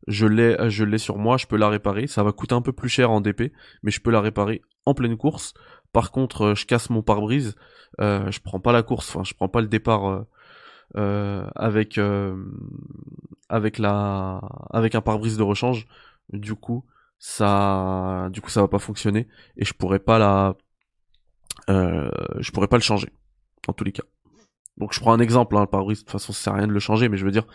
je 0.06 0.26
l'ai 0.26 0.56
je 0.70 0.84
l'ai 0.84 0.98
sur 0.98 1.18
moi, 1.18 1.36
je 1.36 1.46
peux 1.46 1.56
la 1.56 1.68
réparer, 1.68 2.06
ça 2.06 2.22
va 2.22 2.32
coûter 2.32 2.54
un 2.54 2.62
peu 2.62 2.72
plus 2.72 2.88
cher 2.88 3.10
en 3.10 3.20
DP, 3.20 3.52
mais 3.82 3.90
je 3.90 4.00
peux 4.00 4.10
la 4.10 4.20
réparer 4.20 4.62
en 4.86 4.94
pleine 4.94 5.16
course. 5.16 5.54
Par 5.92 6.10
contre, 6.10 6.42
euh, 6.42 6.54
je 6.54 6.66
casse 6.66 6.90
mon 6.90 7.02
pare-brise, 7.02 7.56
euh, 8.00 8.30
je 8.30 8.40
prends 8.40 8.60
pas 8.60 8.72
la 8.72 8.82
course, 8.82 9.10
enfin 9.10 9.24
je 9.24 9.34
prends 9.34 9.48
pas 9.48 9.60
le 9.60 9.66
départ 9.68 10.08
euh, 10.08 10.26
euh 10.96 11.46
avec 11.54 12.00
avec 13.48 13.78
la 13.78 14.40
avec 14.70 14.94
un 14.94 15.00
pare-brise 15.00 15.36
de 15.36 15.42
rechange. 15.42 15.86
Du 16.32 16.54
coup, 16.54 16.84
ça 17.18 18.28
du 18.32 18.40
coup 18.40 18.50
ça 18.50 18.60
va 18.62 18.68
pas 18.68 18.78
fonctionner 18.78 19.28
et 19.56 19.64
je 19.64 19.74
pourrais 19.74 19.98
pas 19.98 20.18
la 20.18 20.56
je 21.68 22.50
pourrais 22.52 22.68
pas 22.68 22.76
le 22.76 22.82
changer 22.82 23.08
en 23.68 23.72
tous 23.72 23.84
les 23.84 23.92
cas. 23.92 24.04
Donc 24.76 24.94
je 24.94 25.00
prends 25.00 25.12
un 25.12 25.20
exemple, 25.20 25.56
hein, 25.56 25.66
le 25.70 25.88
de 25.88 25.94
toute 25.94 26.10
façon 26.10 26.32
ça 26.32 26.44
sert 26.44 26.52
à 26.54 26.56
rien 26.56 26.66
de 26.66 26.72
le 26.72 26.80
changer, 26.80 27.08
mais 27.08 27.18
je 27.18 27.24
veux 27.24 27.30
dire, 27.30 27.46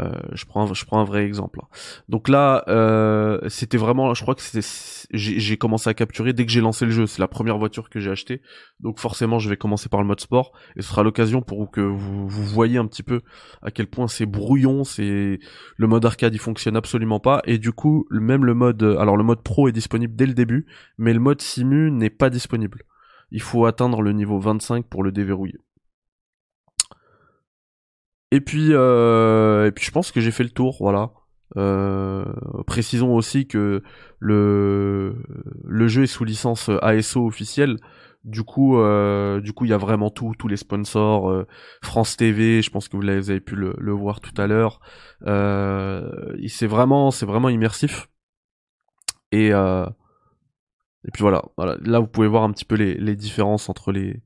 euh, 0.00 0.12
je 0.32 0.44
prends 0.44 0.70
un, 0.70 0.74
je 0.74 0.84
prends 0.84 1.00
un 1.00 1.04
vrai 1.04 1.24
exemple. 1.24 1.58
Hein. 1.62 1.66
Donc 2.08 2.28
là, 2.28 2.62
euh, 2.68 3.40
c'était 3.48 3.78
vraiment, 3.78 4.14
je 4.14 4.22
crois 4.22 4.36
que 4.36 4.42
c'était, 4.42 4.66
j'ai 5.12 5.56
commencé 5.56 5.90
à 5.90 5.94
capturer 5.94 6.32
dès 6.32 6.46
que 6.46 6.52
j'ai 6.52 6.60
lancé 6.60 6.84
le 6.84 6.92
jeu. 6.92 7.06
C'est 7.06 7.18
la 7.18 7.26
première 7.26 7.58
voiture 7.58 7.90
que 7.90 7.98
j'ai 7.98 8.10
achetée, 8.10 8.42
donc 8.80 9.00
forcément 9.00 9.40
je 9.40 9.48
vais 9.48 9.56
commencer 9.56 9.88
par 9.88 10.00
le 10.00 10.06
mode 10.06 10.20
sport, 10.20 10.52
et 10.76 10.82
ce 10.82 10.88
sera 10.88 11.02
l'occasion 11.02 11.42
pour 11.42 11.68
que 11.70 11.80
vous, 11.80 12.28
vous 12.28 12.44
voyez 12.44 12.78
un 12.78 12.86
petit 12.86 13.02
peu 13.02 13.22
à 13.62 13.72
quel 13.72 13.88
point 13.88 14.06
c'est 14.06 14.26
brouillon, 14.26 14.84
c'est 14.84 15.40
le 15.76 15.86
mode 15.86 16.04
arcade 16.04 16.34
il 16.34 16.38
fonctionne 16.38 16.76
absolument 16.76 17.18
pas, 17.18 17.42
et 17.44 17.58
du 17.58 17.72
coup 17.72 18.06
même 18.10 18.44
le 18.44 18.54
mode, 18.54 18.82
alors 19.00 19.16
le 19.16 19.24
mode 19.24 19.42
pro 19.42 19.68
est 19.68 19.72
disponible 19.72 20.14
dès 20.14 20.26
le 20.26 20.34
début, 20.34 20.66
mais 20.96 21.12
le 21.12 21.20
mode 21.20 21.40
simu 21.40 21.90
n'est 21.90 22.10
pas 22.10 22.30
disponible. 22.30 22.84
Il 23.30 23.42
faut 23.42 23.66
atteindre 23.66 24.00
le 24.00 24.12
niveau 24.12 24.38
25 24.38 24.86
pour 24.86 25.02
le 25.02 25.12
déverrouiller. 25.12 25.58
Et 28.30 28.40
puis, 28.40 28.68
euh, 28.72 29.66
et 29.66 29.72
puis 29.72 29.84
je 29.84 29.90
pense 29.90 30.12
que 30.12 30.20
j'ai 30.20 30.30
fait 30.30 30.44
le 30.44 30.50
tour, 30.50 30.76
voilà. 30.80 31.12
Euh, 31.56 32.26
précisons 32.66 33.14
aussi 33.14 33.46
que 33.46 33.82
le 34.18 35.16
le 35.64 35.88
jeu 35.88 36.02
est 36.02 36.06
sous 36.06 36.24
licence 36.24 36.70
ASO 36.82 37.26
officielle. 37.26 37.78
Du 38.24 38.42
coup, 38.42 38.78
euh, 38.78 39.40
du 39.40 39.52
coup, 39.52 39.64
il 39.64 39.70
y 39.70 39.72
a 39.72 39.78
vraiment 39.78 40.10
tout, 40.10 40.34
tous 40.38 40.48
les 40.48 40.56
sponsors, 40.58 41.30
euh, 41.30 41.46
France 41.82 42.16
TV. 42.16 42.60
Je 42.62 42.70
pense 42.70 42.88
que 42.88 42.96
vous, 42.96 43.02
l'avez, 43.02 43.20
vous 43.20 43.30
avez 43.30 43.40
pu 43.40 43.54
le, 43.56 43.74
le, 43.78 43.92
voir 43.92 44.20
tout 44.20 44.34
à 44.40 44.46
l'heure. 44.46 44.80
Euh, 45.26 46.36
c'est 46.48 46.66
vraiment, 46.66 47.10
c'est 47.10 47.26
vraiment 47.26 47.48
immersif. 47.48 48.08
Et 49.32 49.52
euh, 49.54 49.86
et 51.06 51.10
puis 51.12 51.22
voilà, 51.22 51.44
voilà. 51.56 51.76
Là, 51.82 52.00
vous 52.00 52.06
pouvez 52.06 52.28
voir 52.28 52.42
un 52.42 52.52
petit 52.52 52.64
peu 52.64 52.74
les, 52.74 52.94
les 52.94 53.16
différences 53.16 53.68
entre 53.68 53.92
les 53.92 54.20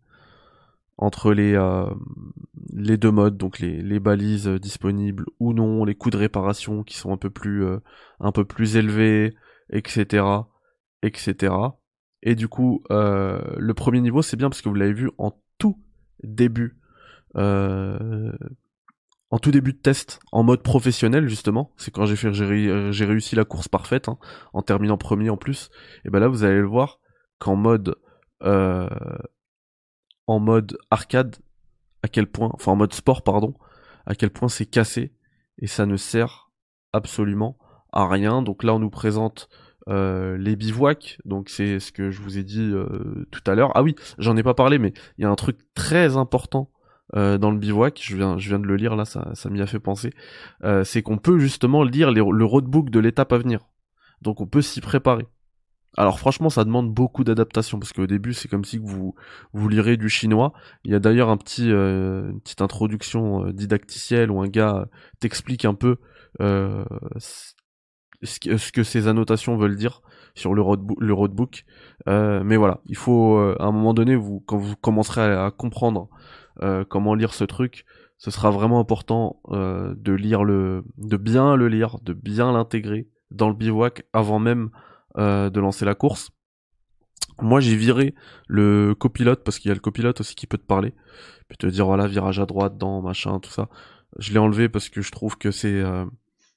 entre 0.99 1.33
les, 1.33 1.55
euh, 1.55 1.87
les 2.73 2.97
deux 2.97 3.11
modes, 3.11 3.37
donc 3.37 3.59
les, 3.59 3.83
les 3.83 4.01
balises 4.01 4.49
disponibles 4.49 5.25
ou 5.41 5.53
non, 5.53 5.85
les 5.85 5.95
coûts 5.95 6.11
de 6.11 6.17
réparation 6.17 6.83
qui 6.83 6.97
sont 6.97 7.13
un 7.13 7.17
peu 7.17 7.31
plus, 7.31 7.65
euh, 7.65 7.79
un 8.21 8.33
peu 8.33 8.45
plus 8.45 8.77
élevés, 8.77 9.35
etc., 9.71 10.25
etc. 11.03 11.55
Et 12.23 12.35
du 12.35 12.49
coup, 12.49 12.83
euh, 12.91 13.41
le 13.57 13.75
premier 13.75 14.01
niveau, 14.01 14.23
c'est 14.23 14.37
bien 14.37 14.49
parce 14.49 14.63
que 14.63 14.69
vous 14.69 14.75
l'avez 14.75 14.93
vu 14.93 15.11
en 15.19 15.33
tout 15.59 15.79
début, 16.23 16.79
en 17.35 19.39
tout 19.41 19.51
début 19.51 19.73
de 19.73 19.79
test, 19.79 20.21
en 20.31 20.45
mode 20.45 20.63
professionnel 20.63 21.27
justement. 21.27 21.73
C'est 21.77 21.91
quand 21.91 22.05
j'ai 22.05 22.17
fait, 22.17 22.33
j'ai 22.33 23.05
réussi 23.05 23.35
la 23.35 23.45
course 23.45 23.67
parfaite, 23.67 24.09
hein, 24.09 24.19
en 24.53 24.63
terminant 24.63 24.99
premier 24.99 25.31
en 25.31 25.37
plus. 25.37 25.71
Et 26.05 26.11
ben 26.11 26.21
là, 26.21 26.29
vous 26.29 26.45
allez 26.45 26.61
le 26.61 26.67
voir 26.67 27.01
qu'en 27.39 27.57
mode 27.57 27.97
en 30.33 30.41
mode 30.41 30.79
arcade, 30.91 31.37
à 32.03 32.09
quel 32.09 32.27
point, 32.27 32.51
enfin 32.55 32.73
en 32.73 32.77
mode 32.77 32.93
sport, 32.93 33.23
pardon, 33.23 33.55
à 34.07 34.15
quel 34.15 34.31
point 34.31 34.49
c'est 34.49 34.67
cassé 34.67 35.13
et 35.59 35.67
ça 35.67 35.87
ne 35.87 35.97
sert 35.97 36.51
absolument 36.93 37.57
à 37.93 38.09
rien. 38.09 38.43
Donc 38.43 38.65
là, 38.65 38.75
on 38.75 38.79
nous 38.79 38.91
présente 38.91 39.49
euh, 39.89 40.37
les 40.39 40.57
bivouacs, 40.57 41.19
donc 41.25 41.49
c'est 41.49 41.81
ce 41.81 41.93
que 41.93 42.11
je 42.11 42.23
vous 42.23 42.39
ai 42.39 42.43
dit 42.43 42.71
euh, 42.73 43.27
tout 43.31 43.43
à 43.47 43.55
l'heure. 43.55 43.73
Ah 43.75 43.83
oui, 43.83 43.95
j'en 44.19 44.37
ai 44.37 44.43
pas 44.43 44.55
parlé, 44.55 44.79
mais 44.79 44.93
il 45.19 45.23
y 45.23 45.25
a 45.25 45.31
un 45.31 45.37
truc 45.37 45.59
très 45.75 46.17
important 46.17 46.71
euh, 47.15 47.39
dans 47.39 47.51
le 47.51 47.59
bivouac. 47.59 48.01
Je 48.03 48.17
viens, 48.17 48.39
je 48.39 48.49
viens 48.49 48.59
de 48.59 48.67
le 48.67 48.77
lire 48.77 48.97
là, 48.97 49.05
ça, 49.05 49.31
ça 49.35 49.51
m'y 49.51 49.61
a 49.61 49.67
fait 49.67 49.81
penser. 49.81 50.13
c'est 50.85 51.03
qu'on 51.03 51.19
peut 51.19 51.39
justement 51.39 51.83
lire 51.85 52.11
le 52.11 52.45
roadbook 52.45 52.91
de 52.91 53.01
l'étape 53.01 53.33
à 53.33 53.39
venir. 53.39 53.61
Donc 54.23 54.41
on 54.41 54.47
peut 54.47 54.63
s'y 54.63 54.81
préparer. 54.81 55.27
Alors 55.97 56.19
franchement, 56.19 56.49
ça 56.49 56.65
demande 56.65 56.93
beaucoup 56.93 57.23
d'adaptation 57.23 57.79
parce 57.79 57.93
qu'au 57.93 58.07
début, 58.07 58.33
c'est 58.33 58.49
comme 58.49 58.65
si 58.65 58.79
vous 58.79 59.15
vous 59.53 59.69
lirez 59.69 59.99
du 59.99 60.09
chinois. 60.09 60.55
Il 60.85 60.93
y 60.93 60.95
a 60.95 60.99
d'ailleurs 60.99 61.29
un 61.29 61.37
petit 61.37 61.71
euh, 61.71 62.31
une 62.31 62.41
petite 62.41 62.63
introduction 62.63 63.47
euh, 63.47 63.53
didacticielle 63.53 64.31
où 64.31 64.41
un 64.41 64.49
gars 64.49 64.89
t'explique 65.21 65.67
un 65.67 65.75
peu 65.75 65.97
euh, 66.41 66.85
ce, 67.19 68.41
que, 68.41 68.57
ce, 68.57 68.73
que, 68.73 68.83
ces 68.83 69.07
annotations 69.07 69.57
veulent 69.57 69.77
dire 69.77 70.01
sur 70.35 70.55
le, 70.55 70.63
roadbook. 70.63 70.97
Le 70.99 71.13
roadbook. 71.13 71.65
mais 72.07 72.57
voilà, 72.57 72.81
il 72.87 72.97
faut 72.97 73.37
à 73.37 73.65
un 73.65 73.73
moment 73.73 73.93
donné, 73.93 74.17
vous 74.17 74.41
quand 74.41 74.57
vous 74.57 74.77
commencerez 74.77 75.21
à, 75.21 75.51
comprendre 75.51 76.09
comment 76.89 77.15
lire 77.15 77.35
ce 77.35 77.45
truc, 77.45 77.85
ce 78.17 78.31
sera 78.31 78.51
vraiment 78.51 78.81
important 78.81 79.43
de 79.51 80.13
lire 80.13 80.43
le, 80.43 80.85
de 80.97 81.19
bien 81.19 81.55
le 81.55 81.69
lire, 81.69 81.99
de 82.03 82.15
bien 82.15 82.51
l'intégrer 82.53 83.09
dans 83.31 83.49
le 83.49 83.55
bivouac 83.55 84.05
avant 84.15 84.39
même 84.39 84.71
euh, 85.19 85.51
de 85.51 85.61
lancer 85.61 85.85
la 85.85 85.95
course. 85.95 86.31
Moi, 87.41 87.61
j'ai 87.61 87.77
viré 87.77 88.15
le 88.47 88.95
copilote 88.95 89.43
parce 89.45 89.59
qu'il 89.59 89.69
y 89.69 89.73
a 89.73 89.75
le 89.75 89.81
copilote 89.81 90.21
aussi 90.21 90.35
qui 90.35 90.47
peut 90.47 90.59
te 90.59 90.67
parler, 90.67 90.95
puis 91.49 91.57
te 91.57 91.67
dire 91.67 91.87
voilà 91.87 92.07
virage 92.07 92.39
à 92.41 92.47
droite, 92.47 92.77
dans 92.79 93.01
machin, 93.03 93.41
tout 93.41 93.51
ça. 93.51 93.69
Je 94.19 94.33
l'ai 94.33 94.39
enlevé 94.39 94.69
parce 94.69 94.89
que 94.89 95.01
je 95.01 95.11
trouve 95.11 95.39
que 95.39 95.51
c'est, 95.51 95.81
euh, 95.81 96.05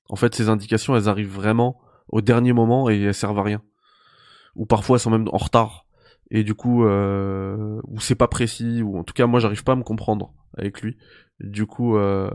en 0.09 0.15
fait, 0.15 0.35
ces 0.35 0.49
indications, 0.49 0.95
elles 0.95 1.07
arrivent 1.09 1.33
vraiment 1.33 1.81
au 2.09 2.21
dernier 2.21 2.53
moment 2.53 2.89
et 2.89 3.01
elles 3.01 3.13
servent 3.13 3.39
à 3.39 3.43
rien. 3.43 3.61
Ou 4.55 4.65
parfois 4.65 4.97
elles 4.97 5.01
sont 5.01 5.11
même 5.11 5.27
en 5.31 5.37
retard. 5.37 5.85
et 6.31 6.43
du 6.43 6.55
coup 6.55 6.85
euh, 6.85 7.81
ou 7.87 7.99
c'est 7.99 8.15
pas 8.15 8.27
précis 8.27 8.81
ou 8.81 8.97
en 8.97 9.03
tout 9.03 9.13
cas 9.13 9.27
moi 9.27 9.39
j'arrive 9.39 9.63
pas 9.63 9.73
à 9.73 9.75
me 9.75 9.83
comprendre 9.83 10.33
avec 10.57 10.81
lui. 10.81 10.97
Du 11.39 11.65
coup 11.65 11.97
euh, 11.97 12.29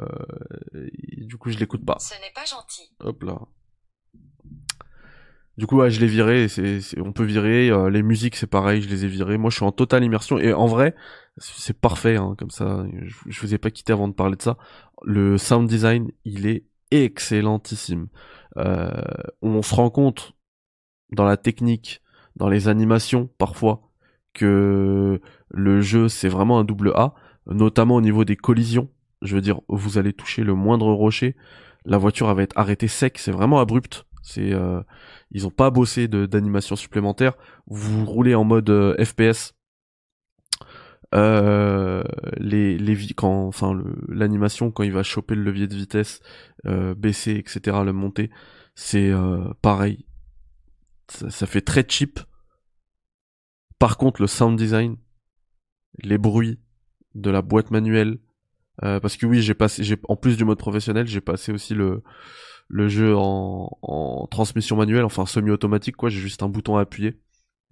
du 0.74 1.36
coup 1.38 1.50
je 1.50 1.58
l'écoute 1.58 1.84
pas. 1.84 1.98
Ce 1.98 2.14
n'est 2.14 2.32
pas 2.34 2.44
gentil. 2.44 2.90
Hop 3.00 3.22
là. 3.22 3.38
Du 5.58 5.66
coup, 5.66 5.78
ouais, 5.78 5.90
je 5.90 6.00
l'ai 6.00 6.06
viré. 6.06 6.46
On 6.98 7.12
peut 7.12 7.24
virer. 7.24 7.70
Euh, 7.70 7.90
les 7.90 8.02
musiques, 8.02 8.36
c'est 8.36 8.46
pareil, 8.46 8.82
je 8.82 8.88
les 8.88 9.04
ai 9.04 9.08
virées. 9.08 9.36
Moi, 9.36 9.50
je 9.50 9.56
suis 9.56 9.64
en 9.64 9.72
totale 9.72 10.04
immersion. 10.04 10.38
Et 10.38 10.52
en 10.52 10.66
vrai, 10.66 10.94
c'est 11.36 11.78
parfait. 11.78 12.16
Hein, 12.16 12.34
comme 12.38 12.50
ça, 12.50 12.86
je, 13.02 13.14
je 13.26 13.40
vous 13.40 13.54
ai 13.54 13.58
pas 13.58 13.70
quitté 13.70 13.92
avant 13.92 14.08
de 14.08 14.14
parler 14.14 14.36
de 14.36 14.42
ça. 14.42 14.56
Le 15.02 15.36
sound 15.38 15.68
design, 15.68 16.10
il 16.24 16.46
est 16.46 16.64
excellentissime. 16.90 18.08
Euh, 18.56 18.90
on 19.42 19.62
se 19.62 19.74
rend 19.74 19.90
compte 19.90 20.34
dans 21.12 21.24
la 21.24 21.36
technique, 21.36 22.02
dans 22.36 22.48
les 22.48 22.68
animations, 22.68 23.28
parfois, 23.38 23.90
que 24.32 25.20
le 25.50 25.80
jeu, 25.80 26.08
c'est 26.08 26.28
vraiment 26.28 26.58
un 26.58 26.64
double 26.64 26.92
A, 26.94 27.14
notamment 27.46 27.96
au 27.96 28.00
niveau 28.00 28.24
des 28.24 28.36
collisions. 28.36 28.90
Je 29.22 29.34
veux 29.34 29.40
dire, 29.40 29.60
vous 29.68 29.98
allez 29.98 30.12
toucher 30.12 30.44
le 30.44 30.54
moindre 30.54 30.86
rocher, 30.92 31.36
la 31.84 31.98
voiture 31.98 32.32
va 32.34 32.42
être 32.42 32.56
arrêtée 32.56 32.88
sec. 32.88 33.18
C'est 33.18 33.32
vraiment 33.32 33.60
abrupt. 33.60 34.06
C'est 34.22 34.52
euh, 34.52 34.82
ils 35.30 35.46
ont 35.46 35.50
pas 35.50 35.70
bossé 35.70 36.08
d'animation 36.08 36.76
supplémentaire. 36.76 37.34
Vous 37.66 38.04
roulez 38.04 38.34
en 38.34 38.44
mode 38.44 38.70
euh, 38.70 39.04
FPS. 39.04 39.54
Euh, 41.12 42.04
les 42.36 42.78
les 42.78 42.96
quand 43.14 43.48
enfin 43.48 43.76
l'animation 44.06 44.70
quand 44.70 44.84
il 44.84 44.92
va 44.92 45.02
choper 45.02 45.34
le 45.34 45.42
levier 45.42 45.66
de 45.66 45.74
vitesse, 45.74 46.20
euh, 46.66 46.94
baisser 46.94 47.32
etc 47.32 47.78
le 47.84 47.92
monter, 47.92 48.30
c'est 48.74 49.10
euh, 49.10 49.52
pareil. 49.62 50.06
Ça, 51.08 51.30
ça, 51.30 51.46
fait 51.46 51.62
très 51.62 51.84
cheap. 51.88 52.20
Par 53.80 53.96
contre 53.96 54.20
le 54.20 54.28
sound 54.28 54.56
design, 54.56 54.96
les 56.02 56.18
bruits 56.18 56.60
de 57.16 57.30
la 57.30 57.42
boîte 57.42 57.72
manuelle, 57.72 58.18
euh, 58.84 59.00
parce 59.00 59.16
que 59.16 59.26
oui 59.26 59.42
j'ai 59.42 59.54
passé 59.54 59.82
j'ai 59.82 59.98
en 60.08 60.16
plus 60.16 60.36
du 60.36 60.44
mode 60.44 60.58
professionnel 60.58 61.06
j'ai 61.06 61.20
passé 61.20 61.52
aussi 61.52 61.74
le 61.74 62.02
le 62.70 62.88
jeu 62.88 63.14
en, 63.16 64.28
transmission 64.30 64.76
manuelle, 64.76 65.04
enfin 65.04 65.26
semi-automatique 65.26 65.96
quoi, 65.96 66.08
j'ai 66.08 66.20
juste 66.20 66.42
un 66.42 66.48
bouton 66.48 66.76
à 66.76 66.82
appuyer 66.82 67.20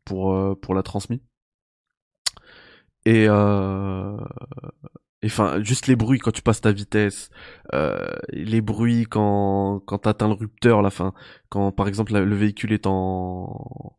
pour, 0.04 0.32
euh, 0.34 0.54
pour 0.56 0.74
la 0.74 0.82
transmise. 0.82 1.20
Et 3.06 3.26
euh, 3.28 4.16
enfin 5.24 5.62
juste 5.62 5.86
les 5.86 5.96
bruits 5.96 6.18
quand 6.18 6.32
tu 6.32 6.42
passes 6.42 6.60
ta 6.60 6.72
vitesse, 6.72 7.30
euh, 7.74 8.08
les 8.30 8.60
bruits 8.60 9.04
quand 9.04 9.80
quand 9.86 9.98
t'atteins 9.98 10.28
le 10.28 10.34
rupteur, 10.34 10.82
la 10.82 10.90
fin, 10.90 11.14
quand 11.48 11.72
par 11.72 11.88
exemple 11.88 12.12
le 12.18 12.36
véhicule 12.36 12.72
est 12.72 12.86
en 12.86 13.96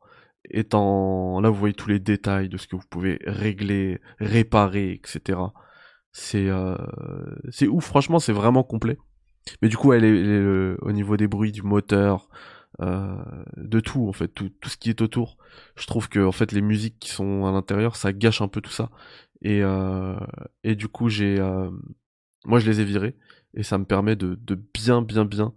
est 0.50 0.74
en 0.76 1.40
là 1.42 1.50
vous 1.50 1.56
voyez 1.58 1.74
tous 1.74 1.90
les 1.90 2.00
détails 2.00 2.50
de 2.50 2.58
ce 2.58 2.68
que 2.68 2.76
vous 2.76 2.84
pouvez 2.90 3.20
régler, 3.26 4.02
réparer, 4.20 4.92
etc. 4.94 5.40
C'est 6.12 6.50
c'est 7.52 7.68
ouf, 7.68 7.86
franchement 7.86 8.20
c'est 8.20 8.34
vraiment 8.34 8.64
complet. 8.64 8.98
Mais 9.62 9.70
du 9.70 9.78
coup, 9.78 9.94
elle 9.94 10.06
est, 10.06 10.76
au 10.82 10.92
niveau 10.92 11.18
des 11.18 11.28
bruits 11.28 11.52
du 11.52 11.62
moteur, 11.64 12.30
euh, 12.82 13.16
de 13.58 13.80
tout 13.80 14.08
en 14.08 14.14
fait, 14.14 14.30
tout, 14.30 14.50
tout 14.62 14.70
ce 14.70 14.78
qui 14.78 14.90
est 14.90 15.02
autour. 15.02 15.38
Je 15.76 15.86
trouve 15.88 16.08
que 16.10 16.20
en 16.20 16.32
fait 16.32 16.52
les 16.52 16.62
musiques 16.62 16.98
qui 17.00 17.10
sont 17.10 17.46
à 17.46 17.52
l'intérieur, 17.52 17.96
ça 17.96 18.14
gâche 18.14 18.42
un 18.42 18.48
peu 18.48 18.62
tout 18.62 18.72
ça. 18.72 18.90
Et 19.42 19.64
euh, 19.64 20.18
et 20.64 20.76
du 20.76 20.88
coup, 20.88 21.10
j'ai, 21.10 21.40
euh, 21.40 21.70
moi 22.46 22.60
je 22.60 22.70
les 22.70 22.82
ai 22.82 22.86
virés 22.86 23.16
et 23.54 23.64
ça 23.64 23.78
me 23.78 23.86
permet 23.86 24.16
de, 24.16 24.36
de 24.36 24.56
bien 24.74 25.02
bien 25.02 25.26
bien 25.26 25.54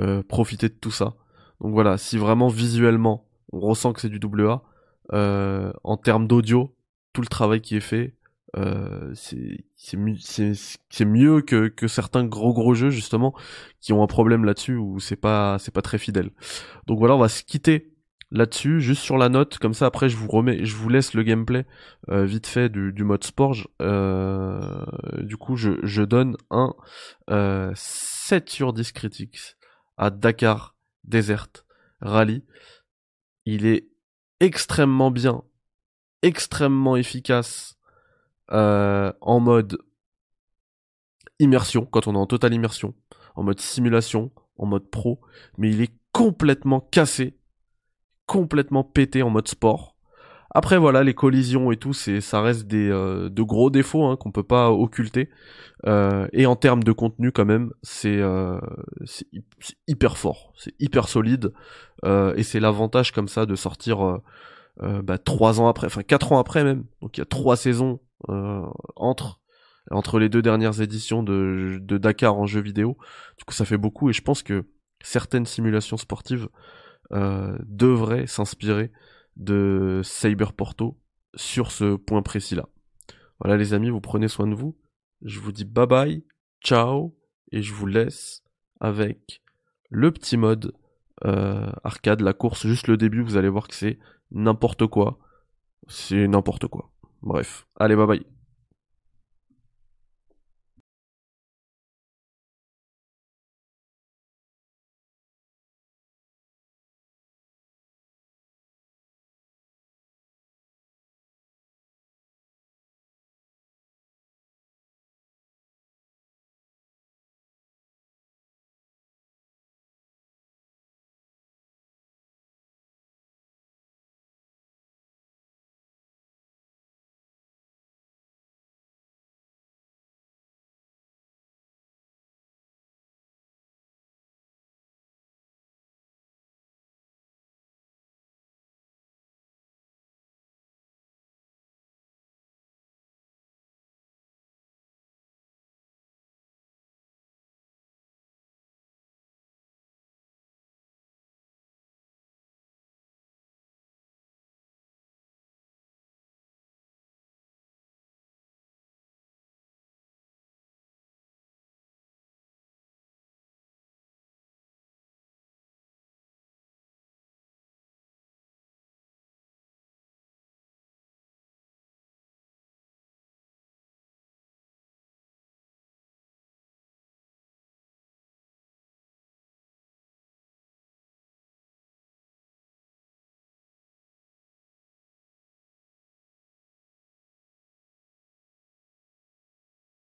euh, 0.00 0.22
profiter 0.22 0.68
de 0.68 0.74
tout 0.74 0.90
ça. 0.90 1.14
Donc 1.60 1.72
voilà, 1.72 1.98
si 1.98 2.18
vraiment 2.18 2.48
visuellement 2.48 3.28
on 3.52 3.60
ressent 3.60 3.92
que 3.92 4.00
c'est 4.00 4.08
du 4.08 4.18
double 4.18 4.48
A, 4.48 4.62
euh, 5.12 5.72
en 5.84 5.96
termes 5.96 6.26
d'audio, 6.26 6.74
tout 7.12 7.20
le 7.20 7.28
travail 7.28 7.60
qui 7.60 7.76
est 7.76 7.80
fait, 7.80 8.16
euh, 8.56 9.12
c'est 9.14 11.04
mieux 11.04 11.40
que, 11.40 11.68
que 11.68 11.88
certains 11.88 12.24
gros 12.24 12.52
gros 12.52 12.74
jeux 12.74 12.90
justement 12.90 13.34
qui 13.80 13.92
ont 13.92 14.02
un 14.02 14.06
problème 14.06 14.44
là-dessus 14.44 14.76
où 14.76 15.00
c'est 15.00 15.16
pas 15.16 15.58
c'est 15.58 15.74
pas 15.74 15.82
très 15.82 15.98
fidèle. 15.98 16.30
Donc 16.86 16.98
voilà, 16.98 17.16
on 17.16 17.18
va 17.18 17.28
se 17.28 17.42
quitter 17.42 17.94
là-dessus, 18.34 18.80
juste 18.80 19.02
sur 19.02 19.16
la 19.16 19.28
note, 19.28 19.58
comme 19.58 19.74
ça 19.74 19.86
après 19.86 20.08
je 20.08 20.16
vous 20.16 20.28
remets, 20.28 20.64
je 20.64 20.74
vous 20.74 20.88
laisse 20.88 21.14
le 21.14 21.22
gameplay 21.22 21.66
euh, 22.10 22.24
vite 22.24 22.46
fait 22.46 22.68
du, 22.68 23.04
mode 23.04 23.24
sport. 23.24 23.56
Euh, 23.80 24.84
du 25.22 25.36
coup 25.36 25.56
je, 25.56 25.72
je 25.82 26.02
donne 26.02 26.36
un 26.50 26.74
euh, 27.30 27.72
7 27.74 28.50
sur 28.50 28.72
10 28.72 28.92
critiques 28.92 29.56
à 29.96 30.10
Dakar 30.10 30.74
Desert 31.04 31.48
Rally. 32.00 32.44
Il 33.46 33.66
est 33.66 33.88
extrêmement 34.40 35.10
bien, 35.10 35.42
extrêmement 36.22 36.96
efficace 36.96 37.73
euh, 38.52 39.12
en 39.20 39.40
mode 39.40 39.78
immersion, 41.38 41.86
quand 41.86 42.06
on 42.06 42.14
est 42.14 42.18
en 42.18 42.26
totale 42.26 42.54
immersion, 42.54 42.94
en 43.34 43.42
mode 43.42 43.60
simulation, 43.60 44.30
en 44.58 44.66
mode 44.66 44.88
pro, 44.90 45.20
mais 45.58 45.70
il 45.70 45.80
est 45.82 45.92
complètement 46.12 46.80
cassé, 46.80 47.36
complètement 48.26 48.84
pété 48.84 49.22
en 49.22 49.30
mode 49.30 49.48
sport. 49.48 49.96
Après 50.56 50.78
voilà, 50.78 51.02
les 51.02 51.14
collisions 51.14 51.72
et 51.72 51.76
tout, 51.76 51.92
c'est 51.92 52.20
ça 52.20 52.40
reste 52.40 52.68
des 52.68 52.88
euh, 52.88 53.28
de 53.28 53.42
gros 53.42 53.70
défauts 53.70 54.04
hein, 54.04 54.16
qu'on 54.16 54.30
peut 54.30 54.44
pas 54.44 54.70
occulter. 54.70 55.28
Euh, 55.86 56.28
et 56.32 56.46
en 56.46 56.54
termes 56.54 56.84
de 56.84 56.92
contenu 56.92 57.32
quand 57.32 57.44
même, 57.44 57.72
c'est 57.82 58.18
euh, 58.18 58.60
hyper 59.88 60.16
fort, 60.16 60.52
c'est 60.56 60.74
hyper 60.78 61.08
solide. 61.08 61.52
et 62.04 62.42
c'est 62.44 62.60
l'avantage 62.60 63.10
comme 63.12 63.28
ça 63.28 63.46
de 63.46 63.56
sortir 63.56 64.20
bah, 64.80 65.18
trois 65.18 65.60
ans 65.60 65.68
après, 65.68 65.88
enfin 65.88 66.02
quatre 66.02 66.30
ans 66.32 66.38
après 66.38 66.62
même. 66.62 66.84
Donc 67.00 67.16
il 67.16 67.20
y 67.20 67.22
a 67.22 67.26
trois 67.26 67.56
saisons 67.56 67.98
euh, 67.98 68.03
entre 68.28 69.40
entre 69.90 70.18
les 70.18 70.28
deux 70.28 70.42
dernières 70.42 70.80
éditions 70.80 71.22
de, 71.22 71.78
de 71.80 71.98
Dakar 71.98 72.36
en 72.36 72.46
jeu 72.46 72.60
vidéo. 72.60 72.96
Du 73.38 73.44
coup, 73.44 73.52
ça 73.54 73.64
fait 73.64 73.76
beaucoup 73.76 74.08
et 74.08 74.12
je 74.12 74.22
pense 74.22 74.42
que 74.42 74.66
certaines 75.02 75.46
simulations 75.46 75.96
sportives 75.96 76.48
euh, 77.12 77.56
devraient 77.66 78.26
s'inspirer 78.26 78.92
de 79.36 80.00
Cyber 80.02 80.52
Porto 80.52 80.98
sur 81.34 81.70
ce 81.70 81.96
point 81.96 82.22
précis-là. 82.22 82.68
Voilà 83.40 83.56
les 83.56 83.74
amis, 83.74 83.90
vous 83.90 84.00
prenez 84.00 84.28
soin 84.28 84.46
de 84.46 84.54
vous. 84.54 84.78
Je 85.22 85.40
vous 85.40 85.52
dis 85.52 85.64
bye 85.64 85.86
bye, 85.86 86.24
ciao, 86.62 87.14
et 87.52 87.62
je 87.62 87.74
vous 87.74 87.86
laisse 87.86 88.42
avec 88.80 89.42
le 89.90 90.12
petit 90.12 90.36
mode 90.36 90.72
euh, 91.24 91.70
arcade, 91.82 92.20
la 92.20 92.32
course, 92.32 92.66
juste 92.66 92.88
le 92.88 92.96
début, 92.96 93.22
vous 93.22 93.36
allez 93.36 93.48
voir 93.48 93.68
que 93.68 93.74
c'est 93.74 93.98
n'importe 94.30 94.86
quoi. 94.86 95.18
C'est 95.88 96.26
n'importe 96.26 96.66
quoi. 96.68 96.93
Bref, 97.24 97.66
allez, 97.76 97.96
bye 97.96 98.06
bye. 98.06 98.33